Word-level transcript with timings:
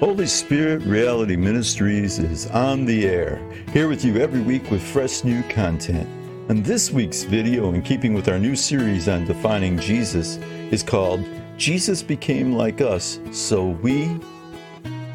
Holy 0.00 0.26
Spirit 0.26 0.80
Reality 0.84 1.36
Ministries 1.36 2.18
is 2.18 2.46
on 2.46 2.86
the 2.86 3.06
air, 3.06 3.38
here 3.70 3.86
with 3.86 4.02
you 4.02 4.16
every 4.16 4.40
week 4.40 4.70
with 4.70 4.82
fresh 4.82 5.24
new 5.24 5.42
content. 5.50 6.08
And 6.48 6.64
this 6.64 6.90
week's 6.90 7.24
video, 7.24 7.74
in 7.74 7.82
keeping 7.82 8.14
with 8.14 8.26
our 8.26 8.38
new 8.38 8.56
series 8.56 9.08
on 9.10 9.26
defining 9.26 9.78
Jesus, 9.78 10.38
is 10.70 10.82
called 10.82 11.22
Jesus 11.58 12.02
Became 12.02 12.54
Like 12.54 12.80
Us, 12.80 13.20
So 13.30 13.66
We. 13.82 14.18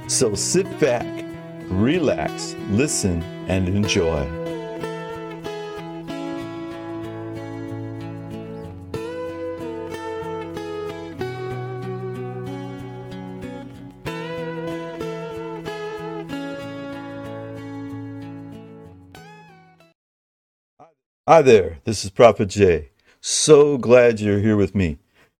So 0.07 0.35
sit 0.35 0.67
back, 0.79 1.25
relax, 1.67 2.55
listen, 2.69 3.23
and 3.47 3.67
enjoy. 3.67 4.44
Hi 21.27 21.41
there, 21.41 21.79
this 21.85 22.05
is 22.05 22.11
Prophet 22.11 22.49
Jay. 22.49 22.91
So 23.19 23.79
glad 23.79 24.19
you're 24.19 24.41
here 24.41 24.55
with 24.55 24.75
me. 24.75 24.99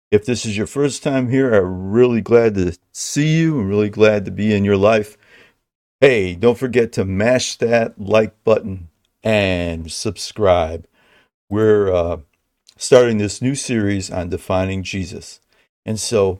If 0.09 0.25
this 0.25 0.43
is 0.43 0.57
your 0.57 0.65
first 0.65 1.03
time 1.03 1.29
here, 1.29 1.53
I'm 1.53 1.91
really 1.91 2.21
glad 2.21 2.55
to 2.55 2.75
see 2.91 3.37
you. 3.37 3.59
I'm 3.59 3.67
really 3.67 3.91
glad 3.91 4.25
to 4.25 4.31
be 4.31 4.51
in 4.51 4.65
your 4.65 4.77
life. 4.77 5.15
Hey, 6.01 6.33
don't 6.33 6.57
forget 6.57 6.91
to 6.93 7.05
mash 7.05 7.57
that 7.57 8.01
like 8.01 8.43
button 8.43 8.89
and 9.23 9.91
subscribe. 9.91 10.87
We're 11.51 11.93
uh, 11.93 12.17
starting 12.77 13.19
this 13.19 13.39
new 13.39 13.53
series 13.53 14.09
on 14.09 14.29
defining 14.29 14.81
Jesus. 14.81 15.39
And 15.85 15.99
so 15.99 16.39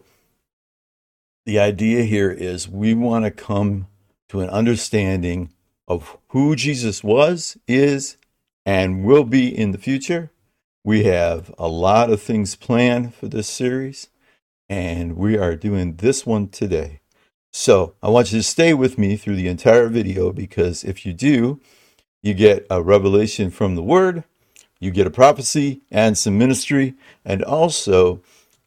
the 1.46 1.59
idea 1.59 2.01
here 2.01 2.32
is 2.32 2.68
we 2.68 2.96
want 2.96 3.26
to 3.26 3.29
come 3.29 3.85
to 4.29 4.40
an 4.40 4.49
understanding 4.49 5.51
of 5.88 6.18
who 6.29 6.55
Jesus 6.55 7.04
was, 7.04 7.60
is, 7.68 8.18
and 8.66 9.04
will 9.04 9.24
be 9.24 9.48
in 9.48 9.71
the 9.71 9.77
future. 9.77 10.32
We 10.84 11.04
have 11.04 11.54
a 11.58 11.68
lot 11.68 12.10
of 12.12 12.21
things 12.21 12.55
planned 12.55 13.16
for 13.16 13.27
this 13.27 13.48
series, 13.48 14.10
and 14.70 15.16
we 15.16 15.38
are 15.38 15.55
doing 15.55 15.96
this 15.98 16.26
one 16.26 16.48
today. 16.49 16.99
So 17.52 17.96
I 18.04 18.10
want 18.10 18.32
you 18.32 18.40
to 18.40 18.44
stay 18.44 18.74
with 18.74 18.98
me 18.98 19.16
through 19.16 19.38
the 19.38 19.48
entire 19.48 19.88
video 19.88 20.32
because 20.32 20.84
if 20.84 21.05
you 21.05 21.13
do, 21.13 21.62
you 22.22 22.34
get 22.34 22.68
a 22.70 22.82
revelation 22.82 23.49
from 23.49 23.76
the 23.76 23.84
Word, 23.84 24.24
you 24.79 24.91
get 24.91 25.07
a 25.07 25.12
prophecy 25.12 25.82
and 25.90 26.18
some 26.18 26.38
ministry, 26.38 26.96
and 27.24 27.44
also 27.44 28.22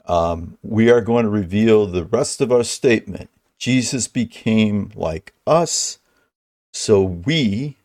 um, 0.07 0.57
we 0.62 0.91
are 0.91 1.01
going 1.01 1.25
to 1.25 1.31
reveal 1.31 1.87
the 1.87 2.05
rest 2.05 2.41
of 2.41 2.51
our 2.51 2.65
statement. 2.65 3.29
Jesus 3.59 4.09
became 4.09 4.91
like 4.95 5.35
us, 5.47 5.99
so 6.73 7.03
we, 7.03 7.77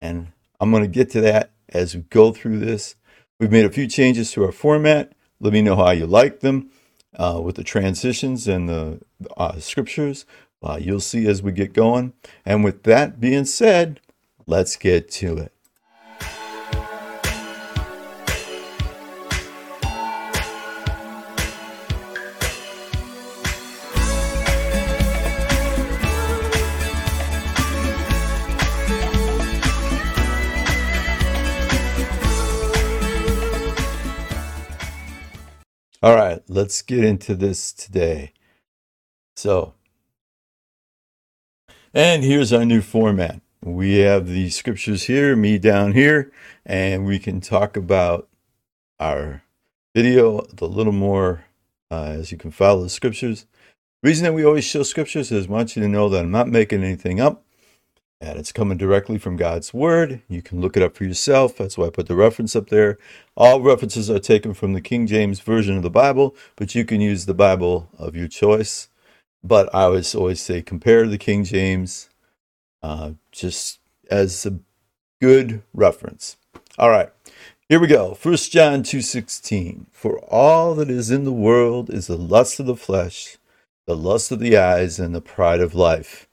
and 0.00 0.28
I'm 0.60 0.70
going 0.70 0.82
to 0.82 0.88
get 0.88 1.10
to 1.10 1.20
that 1.22 1.50
as 1.68 1.94
we 1.94 2.02
go 2.02 2.32
through 2.32 2.58
this. 2.58 2.96
We've 3.38 3.52
made 3.52 3.64
a 3.64 3.70
few 3.70 3.86
changes 3.86 4.32
to 4.32 4.44
our 4.44 4.52
format. 4.52 5.12
Let 5.40 5.52
me 5.52 5.62
know 5.62 5.76
how 5.76 5.90
you 5.90 6.06
like 6.06 6.40
them 6.40 6.70
uh, 7.16 7.40
with 7.42 7.56
the 7.56 7.64
transitions 7.64 8.48
and 8.48 8.68
the 8.68 9.00
uh, 9.36 9.58
scriptures. 9.58 10.24
Uh, 10.62 10.78
you'll 10.80 11.00
see 11.00 11.26
as 11.26 11.42
we 11.42 11.52
get 11.52 11.72
going. 11.72 12.14
And 12.44 12.64
with 12.64 12.84
that 12.84 13.20
being 13.20 13.44
said, 13.44 14.00
let's 14.46 14.76
get 14.76 15.10
to 15.12 15.36
it. 15.36 15.52
All 36.06 36.14
right, 36.14 36.40
let's 36.46 36.82
get 36.82 37.02
into 37.02 37.34
this 37.34 37.72
today. 37.72 38.32
So, 39.34 39.74
and 41.92 42.22
here's 42.22 42.52
our 42.52 42.64
new 42.64 42.80
format. 42.80 43.40
We 43.60 43.96
have 43.96 44.28
the 44.28 44.50
scriptures 44.50 45.02
here, 45.02 45.34
me 45.34 45.58
down 45.58 45.94
here, 45.94 46.30
and 46.64 47.06
we 47.06 47.18
can 47.18 47.40
talk 47.40 47.76
about 47.76 48.28
our 49.00 49.42
video 49.96 50.46
a 50.56 50.66
little 50.66 50.92
more 50.92 51.46
uh, 51.90 52.04
as 52.04 52.30
you 52.30 52.38
can 52.38 52.52
follow 52.52 52.84
the 52.84 52.88
scriptures. 52.88 53.46
reason 54.04 54.22
that 54.26 54.32
we 54.32 54.44
always 54.44 54.64
show 54.64 54.84
scriptures 54.84 55.32
is 55.32 55.48
I 55.48 55.50
want 55.50 55.74
you 55.74 55.82
to 55.82 55.88
know 55.88 56.08
that 56.10 56.20
I'm 56.20 56.30
not 56.30 56.46
making 56.46 56.84
anything 56.84 57.18
up 57.18 57.42
and 58.20 58.38
it's 58.38 58.52
coming 58.52 58.78
directly 58.78 59.18
from 59.18 59.36
God's 59.36 59.74
Word. 59.74 60.22
You 60.28 60.40
can 60.40 60.60
look 60.60 60.76
it 60.76 60.82
up 60.82 60.96
for 60.96 61.04
yourself. 61.04 61.56
That's 61.56 61.76
why 61.76 61.86
I 61.86 61.90
put 61.90 62.08
the 62.08 62.16
reference 62.16 62.56
up 62.56 62.68
there. 62.68 62.98
All 63.36 63.60
references 63.60 64.10
are 64.10 64.18
taken 64.18 64.54
from 64.54 64.72
the 64.72 64.80
King 64.80 65.06
James 65.06 65.40
Version 65.40 65.76
of 65.76 65.82
the 65.82 65.90
Bible, 65.90 66.34
but 66.56 66.74
you 66.74 66.84
can 66.84 67.00
use 67.00 67.26
the 67.26 67.34
Bible 67.34 67.90
of 67.98 68.16
your 68.16 68.28
choice. 68.28 68.88
But 69.44 69.72
I 69.74 69.82
always 69.82 70.14
always 70.14 70.40
say 70.40 70.62
compare 70.62 71.06
the 71.06 71.18
King 71.18 71.44
James 71.44 72.08
uh, 72.82 73.12
just 73.32 73.80
as 74.10 74.46
a 74.46 74.58
good 75.20 75.62
reference. 75.74 76.36
All 76.78 76.90
right. 76.90 77.10
Here 77.68 77.80
we 77.80 77.86
go. 77.86 78.16
1 78.20 78.36
John 78.50 78.82
2:16. 78.82 79.86
For 79.92 80.18
all 80.20 80.74
that 80.76 80.88
is 80.88 81.10
in 81.10 81.24
the 81.24 81.32
world 81.32 81.90
is 81.90 82.06
the 82.06 82.16
lust 82.16 82.60
of 82.60 82.66
the 82.66 82.76
flesh, 82.76 83.36
the 83.86 83.96
lust 83.96 84.32
of 84.32 84.40
the 84.40 84.56
eyes, 84.56 84.98
and 84.98 85.14
the 85.14 85.20
pride 85.20 85.60
of 85.60 85.74
life 85.74 86.28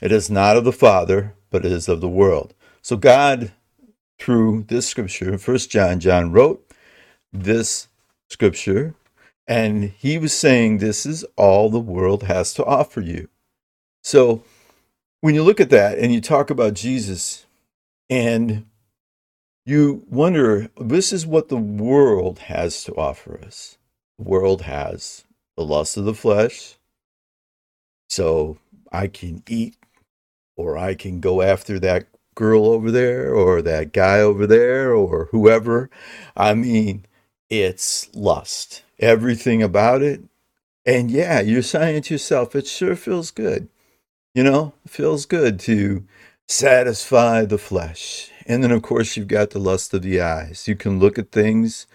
it 0.00 0.12
is 0.12 0.30
not 0.30 0.56
of 0.56 0.64
the 0.64 0.72
Father, 0.72 1.34
but 1.50 1.64
it 1.64 1.72
is 1.72 1.88
of 1.88 2.00
the 2.00 2.08
world. 2.08 2.54
So 2.82 2.96
God, 2.96 3.52
through 4.18 4.64
this 4.68 4.88
scripture, 4.88 5.38
First 5.38 5.70
John, 5.70 6.00
John 6.00 6.32
wrote 6.32 6.66
this 7.32 7.88
scripture, 8.28 8.94
and 9.46 9.84
he 9.84 10.18
was 10.18 10.32
saying 10.32 10.78
this 10.78 11.04
is 11.04 11.24
all 11.36 11.70
the 11.70 11.78
world 11.80 12.24
has 12.24 12.54
to 12.54 12.64
offer 12.64 13.00
you. 13.00 13.28
So 14.02 14.42
when 15.20 15.34
you 15.34 15.42
look 15.42 15.60
at 15.60 15.70
that 15.70 15.98
and 15.98 16.12
you 16.12 16.20
talk 16.20 16.50
about 16.50 16.74
Jesus 16.74 17.44
and 18.08 18.66
you 19.66 20.04
wonder, 20.08 20.70
this 20.80 21.12
is 21.12 21.26
what 21.26 21.48
the 21.48 21.56
world 21.56 22.40
has 22.40 22.84
to 22.84 22.94
offer 22.94 23.38
us. 23.44 23.76
The 24.18 24.24
world 24.24 24.62
has 24.62 25.24
the 25.56 25.64
lust 25.64 25.96
of 25.96 26.04
the 26.04 26.14
flesh. 26.14 26.76
So 28.08 28.58
I 28.90 29.06
can 29.06 29.42
eat 29.48 29.76
or 30.60 30.78
I 30.78 30.94
can 30.94 31.20
go 31.20 31.42
after 31.42 31.78
that 31.80 32.06
girl 32.34 32.66
over 32.66 32.90
there 32.90 33.34
or 33.34 33.62
that 33.62 33.92
guy 33.92 34.20
over 34.20 34.46
there 34.46 34.94
or 34.94 35.28
whoever. 35.30 35.90
I 36.36 36.54
mean, 36.54 37.04
it's 37.48 38.08
lust. 38.14 38.82
Everything 38.98 39.62
about 39.62 40.02
it. 40.02 40.22
And 40.86 41.10
yeah, 41.10 41.40
you're 41.40 41.62
saying 41.62 42.02
to 42.02 42.14
yourself, 42.14 42.54
it 42.54 42.66
sure 42.66 42.96
feels 42.96 43.30
good. 43.30 43.68
You 44.34 44.44
know, 44.44 44.74
it 44.84 44.90
feels 44.90 45.26
good 45.26 45.58
to 45.60 46.04
satisfy 46.48 47.44
the 47.44 47.58
flesh. 47.58 48.30
And 48.46 48.64
then, 48.64 48.70
of 48.70 48.82
course, 48.82 49.16
you've 49.16 49.28
got 49.28 49.50
the 49.50 49.58
lust 49.58 49.94
of 49.94 50.02
the 50.02 50.20
eyes. 50.20 50.66
You 50.66 50.76
can 50.76 50.98
look 50.98 51.18
at 51.18 51.30
things 51.32 51.86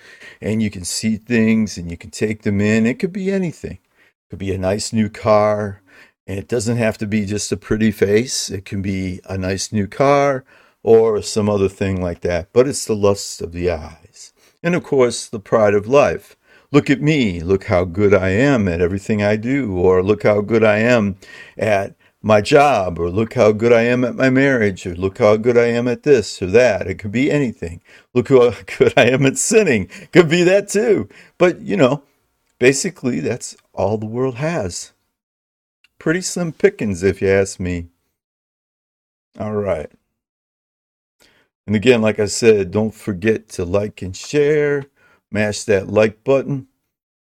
and 0.41 0.61
you 0.61 0.69
can 0.69 0.85
see 0.85 1.17
things 1.17 1.77
and 1.77 1.89
you 1.89 1.97
can 1.97 2.11
take 2.11 2.43
them 2.43 2.61
in. 2.61 2.85
It 2.85 2.99
could 2.99 3.11
be 3.11 3.31
anything. 3.31 3.79
It 3.79 4.29
could 4.29 4.39
be 4.39 4.53
a 4.53 4.57
nice 4.57 4.93
new 4.93 5.09
car. 5.09 5.81
And 6.27 6.39
it 6.39 6.47
doesn't 6.47 6.77
have 6.77 6.97
to 6.99 7.07
be 7.07 7.25
just 7.25 7.51
a 7.51 7.57
pretty 7.57 7.91
face, 7.91 8.49
it 8.49 8.65
can 8.65 8.81
be 8.81 9.21
a 9.25 9.37
nice 9.37 9.71
new 9.71 9.87
car 9.87 10.43
or 10.81 11.21
some 11.21 11.49
other 11.49 11.69
thing 11.69 12.01
like 12.01 12.21
that. 12.21 12.49
But 12.51 12.67
it's 12.67 12.85
the 12.85 12.95
lust 12.95 13.41
of 13.41 13.51
the 13.51 13.69
eyes. 13.69 14.33
And 14.63 14.73
of 14.73 14.83
course, 14.83 15.27
the 15.27 15.39
pride 15.39 15.75
of 15.75 15.87
life. 15.87 16.35
Look 16.71 16.89
at 16.89 17.01
me, 17.01 17.41
look 17.41 17.65
how 17.65 17.85
good 17.85 18.13
I 18.13 18.29
am 18.29 18.67
at 18.67 18.81
everything 18.81 19.21
I 19.21 19.35
do, 19.35 19.77
or 19.77 20.03
look 20.03 20.23
how 20.23 20.41
good 20.41 20.63
I 20.63 20.79
am 20.79 21.15
at 21.57 21.95
my 22.21 22.41
job, 22.41 22.97
or 22.97 23.11
look 23.11 23.35
how 23.35 23.51
good 23.51 23.71
I 23.71 23.83
am 23.83 24.03
at 24.03 24.15
my 24.15 24.31
marriage, 24.31 24.87
or 24.87 24.95
look 24.95 25.19
how 25.19 25.37
good 25.37 25.57
I 25.57 25.67
am 25.67 25.87
at 25.87 26.03
this 26.03 26.41
or 26.41 26.47
that. 26.47 26.87
It 26.87 26.95
could 26.95 27.11
be 27.11 27.31
anything. 27.31 27.81
Look 28.15 28.29
how 28.29 28.51
good 28.77 28.93
I 28.97 29.05
am 29.05 29.27
at 29.27 29.37
sinning. 29.37 29.89
Could 30.11 30.27
be 30.27 30.41
that 30.43 30.69
too. 30.69 31.07
But, 31.37 31.61
you 31.61 31.77
know, 31.77 32.01
basically, 32.57 33.19
that's 33.19 33.55
all 33.73 33.99
the 33.99 34.07
world 34.07 34.35
has 34.35 34.91
pretty 35.99 36.21
slim 36.21 36.51
pickings, 36.51 37.03
if 37.03 37.21
you 37.21 37.27
ask 37.29 37.59
me. 37.59 37.87
All 39.39 39.53
right. 39.53 39.91
And 41.67 41.75
again, 41.75 42.01
like 42.01 42.19
I 42.19 42.25
said, 42.25 42.71
don't 42.71 42.93
forget 42.93 43.49
to 43.49 43.65
like 43.65 44.01
and 44.01 44.15
share. 44.15 44.85
Mash 45.31 45.63
that 45.63 45.87
like 45.87 46.23
button. 46.23 46.67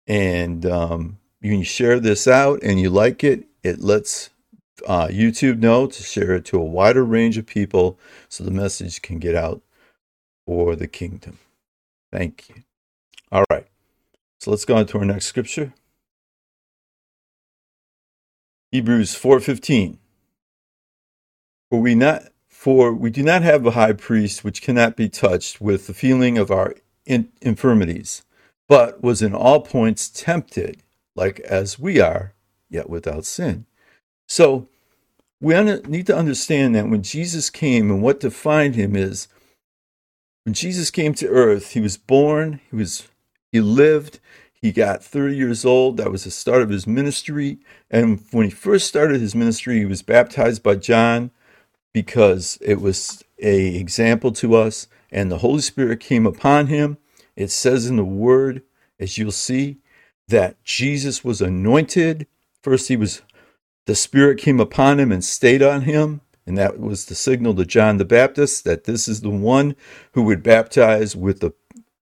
And 0.07 0.65
um, 0.65 1.19
you 1.41 1.63
share 1.63 1.99
this 1.99 2.27
out 2.27 2.61
and 2.63 2.79
you 2.79 2.89
like 2.89 3.23
it, 3.23 3.45
it 3.63 3.79
lets 3.79 4.31
uh, 4.87 5.07
YouTube 5.07 5.59
know 5.59 5.87
to 5.87 6.03
share 6.03 6.35
it 6.35 6.45
to 6.45 6.57
a 6.57 6.63
wider 6.63 7.05
range 7.05 7.37
of 7.37 7.45
people 7.45 7.97
so 8.27 8.43
the 8.43 8.51
message 8.51 9.01
can 9.01 9.19
get 9.19 9.35
out 9.35 9.61
for 10.45 10.75
the 10.75 10.87
kingdom. 10.87 11.39
Thank 12.11 12.49
you. 12.49 12.63
All 13.31 13.45
right. 13.49 13.67
So 14.39 14.51
let's 14.51 14.65
go 14.65 14.75
on 14.75 14.85
to 14.87 14.97
our 14.99 15.05
next 15.05 15.27
scripture. 15.27 15.73
Hebrews 18.73 19.13
4:15 19.13 19.99
For 21.69 21.79
we 21.79 21.93
not 21.93 22.29
for 22.49 22.91
we 22.91 23.11
do 23.11 23.21
not 23.21 23.43
have 23.43 23.63
a 23.67 23.71
high 23.71 23.93
priest 23.93 24.43
which 24.43 24.63
cannot 24.63 24.97
be 24.97 25.09
touched 25.09 25.61
with 25.61 25.85
the 25.85 25.93
feeling 25.93 26.39
of 26.39 26.49
our 26.49 26.73
in- 27.05 27.31
infirmities, 27.39 28.23
but 28.67 29.03
was 29.03 29.21
in 29.21 29.35
all 29.35 29.61
points 29.61 30.09
tempted 30.09 30.81
like 31.15 31.39
as 31.41 31.77
we 31.77 32.01
are, 32.01 32.33
yet 32.67 32.89
without 32.89 33.25
sin. 33.25 33.67
So 34.27 34.67
we 35.39 35.53
need 35.61 36.07
to 36.07 36.17
understand 36.17 36.73
that 36.73 36.89
when 36.89 37.03
Jesus 37.03 37.51
came 37.51 37.91
and 37.91 38.01
what 38.01 38.21
defined 38.21 38.73
him 38.73 38.95
is 38.95 39.27
when 40.45 40.55
Jesus 40.55 40.89
came 40.89 41.13
to 41.13 41.27
earth, 41.27 41.73
he 41.73 41.79
was 41.79 41.97
born, 41.97 42.59
he 42.71 42.75
was 42.75 43.07
he 43.51 43.61
lived, 43.61 44.19
he 44.63 44.71
got 44.71 45.03
30 45.03 45.35
years 45.35 45.65
old. 45.65 45.97
That 45.97 46.09
was 46.09 46.23
the 46.23 46.31
start 46.31 46.61
of 46.61 46.69
his 46.69 46.87
ministry. 46.87 47.57
And 47.91 48.23
when 48.31 48.45
he 48.45 48.49
first 48.49 48.87
started 48.87 49.19
his 49.19 49.35
ministry, 49.35 49.79
he 49.79 49.85
was 49.85 50.01
baptized 50.01 50.63
by 50.63 50.75
John 50.75 51.31
because 51.91 52.57
it 52.61 52.79
was 52.79 53.25
a 53.41 53.75
example 53.75 54.31
to 54.31 54.55
us 54.55 54.87
and 55.11 55.29
the 55.29 55.39
Holy 55.39 55.59
Spirit 55.59 55.99
came 55.99 56.25
upon 56.25 56.67
him. 56.67 56.97
It 57.35 57.51
says 57.51 57.87
in 57.87 57.97
the 57.97 58.05
word, 58.05 58.61
as 59.01 59.17
you'll 59.17 59.33
see, 59.33 59.79
that 60.29 60.63
Jesus 60.63 61.25
was 61.25 61.41
anointed. 61.41 62.25
First, 62.61 62.87
he 62.87 62.95
was 62.95 63.21
the 63.85 63.95
Spirit 63.95 64.37
came 64.39 64.61
upon 64.61 64.97
him 64.97 65.11
and 65.11 65.25
stayed 65.25 65.61
on 65.61 65.81
him. 65.81 66.21
And 66.47 66.57
that 66.57 66.79
was 66.79 67.07
the 67.07 67.15
signal 67.15 67.53
to 67.55 67.65
John 67.65 67.97
the 67.97 68.05
Baptist 68.05 68.63
that 68.63 68.85
this 68.85 69.09
is 69.09 69.19
the 69.19 69.29
one 69.29 69.75
who 70.13 70.23
would 70.23 70.41
baptize 70.41 71.17
with 71.17 71.41
the 71.41 71.51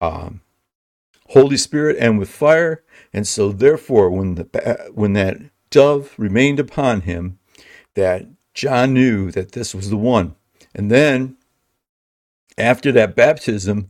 um, 0.01 0.41
Holy 1.30 1.58
Spirit 1.58 1.98
and 2.00 2.20
with 2.20 2.30
fire. 2.30 2.84
And 3.14 3.28
so, 3.28 3.52
therefore, 3.52 4.10
when 4.10 4.36
the 4.36 4.92
when 4.94 5.14
that 5.14 5.38
dove 5.70 6.14
remained 6.18 6.60
upon 6.60 7.02
him, 7.02 7.40
that 7.96 8.28
John 8.54 8.94
knew 8.94 9.31
that 9.31 9.54
this 9.54 9.74
was 9.74 9.90
the 9.90 9.98
one. 9.98 10.36
And 10.76 10.92
then, 10.92 11.38
after 12.58 12.92
that 12.92 13.16
baptism, 13.16 13.90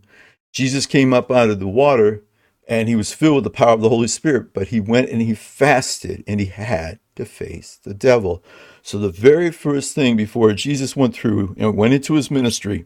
Jesus 0.52 0.86
came 0.86 1.14
up 1.14 1.32
out 1.32 1.50
of 1.50 1.60
the 1.60 1.68
water 1.68 2.24
and 2.68 2.88
he 2.88 2.96
was 2.96 3.14
filled 3.14 3.36
with 3.36 3.44
the 3.46 3.50
power 3.50 3.74
of 3.74 3.82
the 3.82 3.90
Holy 3.90 4.08
Spirit, 4.08 4.54
but 4.54 4.68
he 4.68 4.80
went 4.80 5.10
and 5.10 5.22
he 5.22 5.34
fasted 5.34 6.24
and 6.28 6.40
he 6.40 6.46
had 6.46 7.00
to 7.16 7.26
face 7.26 7.80
the 7.84 7.96
devil. 7.96 8.44
So 8.84 9.00
the 9.00 9.10
very 9.10 9.52
first 9.52 9.96
thing 9.96 10.16
before 10.16 10.54
Jesus 10.54 10.96
went 10.96 11.16
through 11.16 11.56
and 11.58 11.76
went 11.76 11.94
into 11.94 12.14
his 12.14 12.30
ministry 12.30 12.86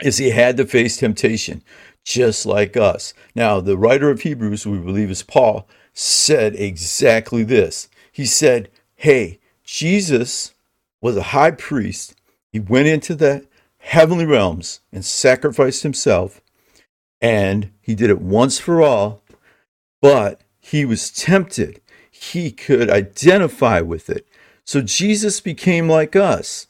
is 0.00 0.18
he 0.18 0.30
had 0.30 0.56
to 0.56 0.66
face 0.66 0.96
temptation, 0.96 1.62
just 2.08 2.46
like 2.46 2.76
us. 2.76 3.12
Now, 3.34 3.60
the 3.60 3.76
writer 3.76 4.10
of 4.10 4.22
Hebrews, 4.22 4.66
we 4.66 4.78
believe 4.78 5.10
is 5.10 5.22
Paul, 5.22 5.68
said 5.92 6.54
exactly 6.54 7.42
this. 7.44 7.88
He 8.10 8.24
said, 8.24 8.70
Hey, 8.96 9.38
Jesus 9.62 10.54
was 11.02 11.16
a 11.16 11.34
high 11.34 11.50
priest. 11.50 12.14
He 12.50 12.60
went 12.60 12.88
into 12.88 13.14
the 13.14 13.46
heavenly 13.78 14.24
realms 14.24 14.80
and 14.90 15.04
sacrificed 15.04 15.82
himself 15.82 16.40
and 17.20 17.72
he 17.80 17.94
did 17.94 18.10
it 18.10 18.20
once 18.20 18.58
for 18.58 18.80
all, 18.82 19.22
but 20.00 20.42
he 20.60 20.84
was 20.84 21.10
tempted. 21.10 21.80
He 22.10 22.50
could 22.50 22.90
identify 22.90 23.80
with 23.80 24.08
it. 24.08 24.26
So 24.64 24.82
Jesus 24.82 25.40
became 25.40 25.88
like 25.88 26.14
us, 26.14 26.66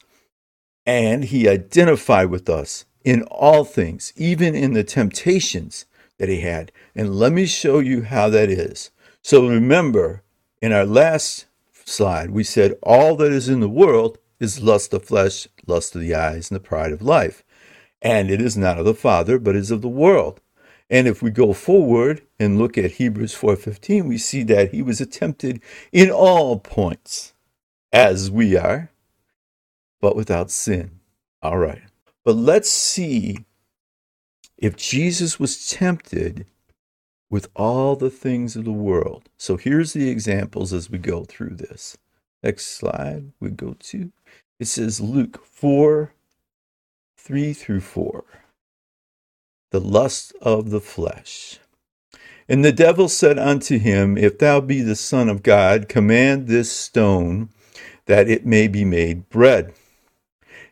and 0.87 1.25
he 1.25 1.49
identified 1.49 2.31
with 2.31 2.49
us 2.49 2.85
in 3.05 3.23
all 3.25 3.65
things, 3.65 4.13
even 4.17 4.55
in 4.55 4.73
the 4.73 4.85
temptations 4.85 5.87
that 6.19 6.29
he 6.29 6.41
had. 6.41 6.73
And 6.95 7.17
let 7.17 7.33
me 7.33 7.47
show 7.47 7.79
you 7.79 8.03
how 8.03 8.29
that 8.31 8.51
is. 8.51 8.91
So 9.23 9.49
remember, 9.49 10.23
in 10.61 10.73
our 10.73 10.87
last 10.87 11.47
slide, 11.73 12.31
we 12.31 12.45
said 12.45 12.77
all 12.83 13.17
that 13.17 13.33
is 13.33 13.49
in 13.49 13.61
the 13.61 13.69
world 13.69 14.19
is 14.41 14.63
lust 14.63 14.95
of 14.95 15.05
flesh, 15.05 15.49
lust 15.67 15.95
of 15.95 16.01
the 16.03 16.15
eyes, 16.15 16.51
and 16.51 16.57
the 16.57 16.65
pride 16.65 16.93
of 16.93 17.03
life 17.03 17.43
and 18.03 18.31
it 18.31 18.41
is 18.41 18.57
not 18.57 18.79
of 18.79 18.85
the 18.85 18.95
Father, 18.95 19.39
but 19.39 19.57
is 19.57 19.71
of 19.71 19.83
the 19.83 19.89
world. 19.89 20.41
And 20.91 21.07
if 21.07 21.23
we 21.23 21.31
go 21.31 21.53
forward 21.53 22.23
and 22.39 22.59
look 22.59 22.79
at 22.79 22.93
Hebrews 22.93 23.35
4:15, 23.35 24.07
we 24.09 24.19
see 24.19 24.43
that 24.45 24.73
he 24.73 24.83
was 24.83 25.05
tempted 25.11 25.61
in 25.93 26.11
all 26.11 26.59
points 26.59 27.35
as 27.93 28.31
we 28.31 28.57
are, 28.57 28.91
but 30.01 30.17
without 30.17 30.51
sin. 30.51 31.01
All 31.43 31.59
right. 31.59 31.83
But 32.29 32.37
let's 32.37 32.69
see 32.69 33.47
if 34.59 34.77
Jesus 34.77 35.41
was 35.41 35.67
tempted 35.67 36.45
with 37.31 37.49
all 37.57 37.97
the 37.97 38.11
things 38.11 38.55
of 38.55 38.67
the 38.67 38.71
world. 38.71 39.31
So 39.39 39.57
here's 39.57 39.95
the 39.95 40.11
examples 40.11 40.75
as 40.75 40.91
we 40.91 40.99
go 40.99 41.25
through 41.25 41.55
this. 41.55 41.97
Next 42.43 42.67
slide 42.67 43.33
we 43.41 43.49
go 43.49 43.77
to. 43.79 44.13
It 44.61 44.67
says 44.67 45.01
Luke 45.01 45.43
4 45.43 46.13
3 47.17 47.53
through 47.55 47.81
4. 47.81 48.25
The 49.71 49.81
lust 49.81 50.35
of 50.43 50.69
the 50.69 50.83
flesh. 50.83 51.61
And 52.47 52.63
the 52.63 52.73
devil 52.73 53.09
said 53.09 53.39
unto 53.39 53.79
him, 53.79 54.19
If 54.19 54.39
thou 54.39 54.61
be 54.61 54.83
the 54.83 54.97
Son 54.97 55.31
of 55.31 55.43
God, 55.43 55.89
command 55.89 56.47
this 56.47 56.71
stone 56.71 57.49
that 58.05 58.29
it 58.29 58.45
may 58.45 58.69
be 58.69 58.85
made 58.85 59.31
bread. 59.31 59.73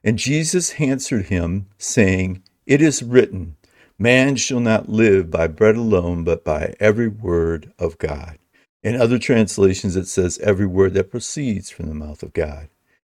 And 0.07 0.21
Jesus 0.21 0.75
answered 0.81 1.27
him, 1.27 1.67
saying, 1.79 2.45
It 2.65 2.81
is 2.81 3.03
written, 3.03 3.57
Man 3.99 4.37
shall 4.37 4.61
not 4.61 4.89
live 4.89 5.33
by 5.33 5.49
bread 5.49 5.77
alone, 5.77 6.23
but 6.23 6.45
by 6.45 6.77
every 6.79 7.09
word 7.09 7.73
of 7.77 7.99
God. 7.99 8.39
In 8.85 8.95
other 8.95 9.19
translations, 9.19 9.97
it 9.97 10.07
says, 10.07 10.39
Every 10.39 10.67
word 10.67 10.95
that 10.95 11.11
proceeds 11.11 11.71
from 11.71 11.89
the 11.89 11.95
mouth 11.95 12.23
of 12.23 12.33
God. 12.33 12.69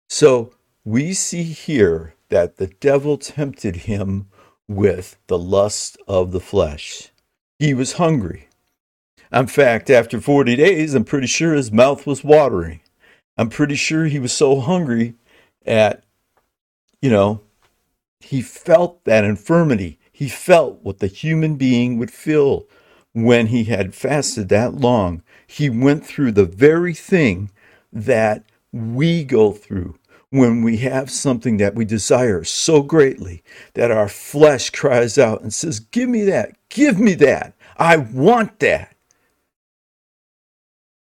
So 0.09 0.55
we 0.85 1.13
see 1.13 1.43
here 1.43 2.15
that 2.29 2.59
the 2.59 2.69
devil 2.69 3.19
tempted 3.19 3.77
him 3.77 4.29
with 4.69 5.17
the 5.27 5.39
lust 5.39 5.99
of 6.07 6.31
the 6.31 6.41
flesh. 6.41 7.11
He 7.59 7.75
was 7.75 7.95
hungry. 7.95 8.49
In 9.33 9.49
fact, 9.49 9.91
after 9.91 10.21
40 10.21 10.55
days, 10.55 10.95
I'm 10.95 11.05
pretty 11.05 11.27
sure 11.27 11.55
his 11.55 11.73
mouth 11.73 12.07
was 12.07 12.23
watering. 12.23 12.81
I'm 13.37 13.49
pretty 13.49 13.75
sure 13.75 14.05
he 14.07 14.21
was 14.21 14.33
so 14.33 14.61
hungry 14.61 15.15
at, 15.67 16.05
you 17.07 17.13
know, 17.13 17.41
he 18.19 18.43
felt 18.43 19.05
that 19.05 19.23
infirmity. 19.23 19.97
He 20.11 20.29
felt 20.29 20.83
what 20.83 20.99
the 20.99 21.07
human 21.07 21.55
being 21.55 21.99
would 21.99 22.11
feel 22.11 22.67
when 23.13 23.47
he 23.47 23.63
had 23.63 23.95
fasted 23.95 24.49
that 24.49 24.75
long. 24.75 25.23
He 25.47 25.71
went 25.71 26.05
through 26.05 26.33
the 26.33 26.45
very 26.45 26.95
thing 26.95 27.53
that 27.93 28.43
we 28.73 29.23
go 29.23 29.53
through 29.53 30.01
when 30.31 30.63
we 30.63 30.79
have 30.79 31.09
something 31.09 31.59
that 31.59 31.77
we 31.77 31.85
desire 31.85 32.43
so 32.43 32.83
greatly 32.83 33.45
that 33.75 33.93
our 33.93 34.09
flesh 34.09 34.71
cries 34.71 35.17
out 35.17 35.43
and 35.43 35.55
says, 35.55 35.79
Give 35.79 36.09
me 36.09 36.25
that, 36.25 36.57
give 36.71 36.99
me 36.99 37.15
that, 37.15 37.55
I 37.77 37.99
want 37.99 38.59
that. 38.59 38.97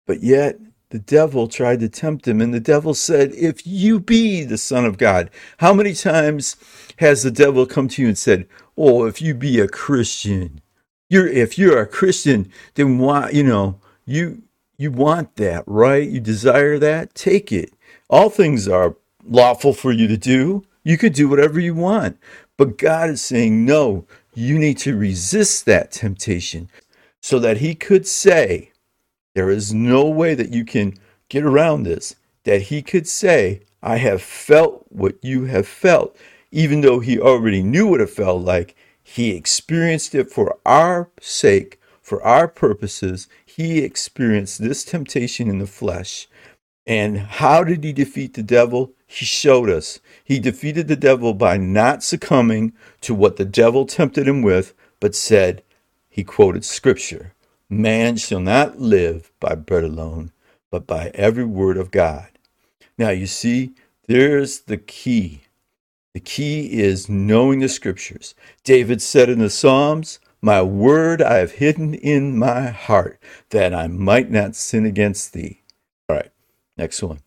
But 0.09 0.25
yet, 0.25 0.59
the 0.91 0.99
devil 0.99 1.49
tried 1.49 1.81
to 1.81 1.89
tempt 1.89 2.29
him, 2.29 2.41
and 2.41 2.55
the 2.55 2.61
devil 2.61 2.95
said, 2.95 3.33
If 3.35 3.67
you 3.67 3.99
be 3.99 4.45
the 4.45 4.59
Son 4.59 4.85
of 4.85 4.99
God, 4.99 5.31
how 5.59 5.75
many 5.75 5.95
times 5.95 6.57
has 6.99 7.23
the 7.23 7.31
devil 7.31 7.67
come 7.67 7.89
to 7.89 8.03
you 8.03 8.09
and 8.09 8.19
said, 8.19 8.47
Oh, 8.77 9.05
if 9.05 9.21
you 9.21 9.35
be 9.35 9.61
a 9.61 9.69
Christian, 9.69 10.61
you're 11.09 11.29
if 11.29 11.59
you're 11.59 11.81
a 11.81 11.87
Christian, 11.87 12.51
then 12.75 12.99
why, 12.99 13.31
you 13.31 13.43
know, 13.43 13.81
you 14.07 14.43
you 14.77 14.91
want 14.91 15.37
that, 15.37 15.65
right? 15.67 16.09
You 16.09 16.21
desire 16.21 16.79
that, 16.79 17.15
take 17.15 17.53
it. 17.53 17.73
All 18.11 18.31
things 18.31 18.69
are 18.69 18.97
lawful 19.27 19.73
for 19.73 19.93
you 19.93 20.09
to 20.09 20.17
do. 20.17 20.65
You 20.83 20.99
could 20.99 21.15
do 21.15 21.29
whatever 21.29 21.59
you 21.59 21.75
want. 21.75 22.19
But 22.57 22.79
God 22.79 23.11
is 23.11 23.23
saying, 23.23 23.65
no, 23.65 24.07
you 24.35 24.59
need 24.59 24.79
to 24.79 24.97
resist 24.97 25.67
that 25.67 25.91
temptation 25.93 26.69
so 27.21 27.39
that 27.39 27.59
He 27.59 27.75
could 27.75 28.07
say, 28.07 28.71
there 29.35 29.51
is 29.51 29.75
no 29.75 30.09
way 30.09 30.35
that 30.35 30.53
you 30.53 30.65
can 30.65 30.95
get 31.29 31.45
around 31.45 31.83
this, 31.83 32.17
that 32.45 32.63
He 32.63 32.83
could 32.83 33.09
say, 33.09 33.63
I 33.83 33.97
have 33.97 34.23
felt 34.23 34.87
what 34.89 35.17
you 35.23 35.45
have 35.45 35.67
felt, 35.67 36.17
even 36.51 36.81
though 36.81 37.01
He 37.01 37.19
already 37.19 37.63
knew 37.63 37.89
what 37.89 38.01
it 38.01 38.11
felt 38.11 38.43
like. 38.43 38.77
He 39.03 39.37
experienced 39.37 40.15
it 40.15 40.31
for 40.31 40.59
our 40.65 41.11
sake, 41.21 41.81
for 42.01 42.23
our 42.23 42.49
purposes. 42.49 43.29
He 43.45 43.81
experienced 43.81 44.63
this 44.63 44.85
temptation 44.85 45.49
in 45.49 45.59
the 45.59 45.67
flesh. 45.67 46.29
And 46.87 47.19
how 47.19 47.65
did 47.65 47.83
he 47.83 47.93
defeat 47.93 48.35
the 48.35 48.43
devil? 48.43 48.93
He 49.07 49.25
showed 49.25 49.71
us. 49.71 50.01
He 50.23 50.39
defeated 50.39 50.87
the 50.87 50.97
devil 50.97 51.35
by 51.35 51.57
not 51.57 52.03
succumbing 52.03 52.73
to 53.03 53.15
what 53.15 53.37
the 53.37 53.45
devil 53.45 53.87
tempted 53.87 54.29
him 54.29 54.43
with, 54.43 54.75
but 55.01 55.15
said, 55.15 55.63
he 56.09 56.25
quoted 56.25 56.65
scripture 56.65 57.35
Man 57.71 58.17
shall 58.17 58.41
not 58.41 58.81
live 58.81 59.33
by 59.41 59.55
bread 59.55 59.85
alone, 59.85 60.33
but 60.71 60.87
by 60.87 61.11
every 61.15 61.45
word 61.45 61.77
of 61.77 61.91
God. 61.91 62.29
Now, 62.99 63.11
you 63.11 63.27
see, 63.27 63.73
there's 64.07 64.61
the 64.61 64.77
key. 64.77 65.43
The 66.15 66.21
key 66.21 66.81
is 66.81 67.09
knowing 67.09 67.61
the 67.61 67.69
scriptures. 67.69 68.35
David 68.65 69.03
said 69.03 69.29
in 69.29 69.41
the 69.41 69.51
Psalms, 69.51 70.21
My 70.43 70.63
word 70.63 71.23
I 71.23 71.39
have 71.39 71.53
hidden 71.53 71.95
in 71.95 72.39
my 72.39 72.69
heart, 72.69 73.21
that 73.51 73.75
I 73.75 73.89
might 73.89 74.31
not 74.31 74.55
sin 74.57 74.87
against 74.87 75.33
thee. 75.33 75.63
All 76.09 76.17
right. 76.17 76.31
Next 76.77 77.03
one. 77.03 77.21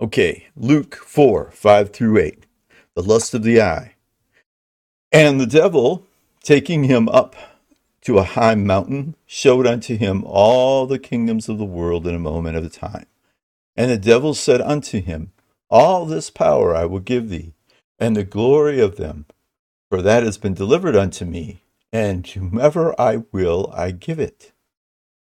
Okay, 0.00 0.48
Luke 0.56 0.96
4 0.96 1.50
5 1.52 1.90
through 1.92 2.18
8. 2.18 2.46
The 2.96 3.02
lust 3.02 3.34
of 3.34 3.44
the 3.44 3.60
eye. 3.62 3.94
And 5.12 5.40
the 5.40 5.46
devil, 5.46 6.06
taking 6.42 6.84
him 6.84 7.08
up 7.08 7.36
to 8.02 8.18
a 8.18 8.24
high 8.24 8.54
mountain, 8.54 9.16
showed 9.26 9.66
unto 9.66 9.96
him 9.96 10.24
all 10.24 10.86
the 10.86 10.98
kingdoms 10.98 11.48
of 11.48 11.58
the 11.58 11.64
world 11.64 12.06
in 12.06 12.14
a 12.14 12.20
moment 12.20 12.56
of 12.56 12.72
time. 12.72 13.06
And 13.76 13.90
the 13.90 13.98
devil 13.98 14.34
said 14.34 14.60
unto 14.60 15.00
him, 15.00 15.32
All 15.70 16.04
this 16.04 16.30
power 16.30 16.74
I 16.74 16.84
will 16.84 17.00
give 17.00 17.28
thee, 17.28 17.54
and 17.98 18.16
the 18.16 18.24
glory 18.24 18.80
of 18.80 18.96
them, 18.96 19.26
for 19.88 20.02
that 20.02 20.22
has 20.22 20.38
been 20.38 20.54
delivered 20.54 20.96
unto 20.96 21.24
me, 21.24 21.62
and 21.92 22.24
to 22.26 22.40
whomever 22.40 22.98
I 23.00 23.22
will 23.32 23.72
I 23.74 23.90
give 23.92 24.18
it. 24.18 24.52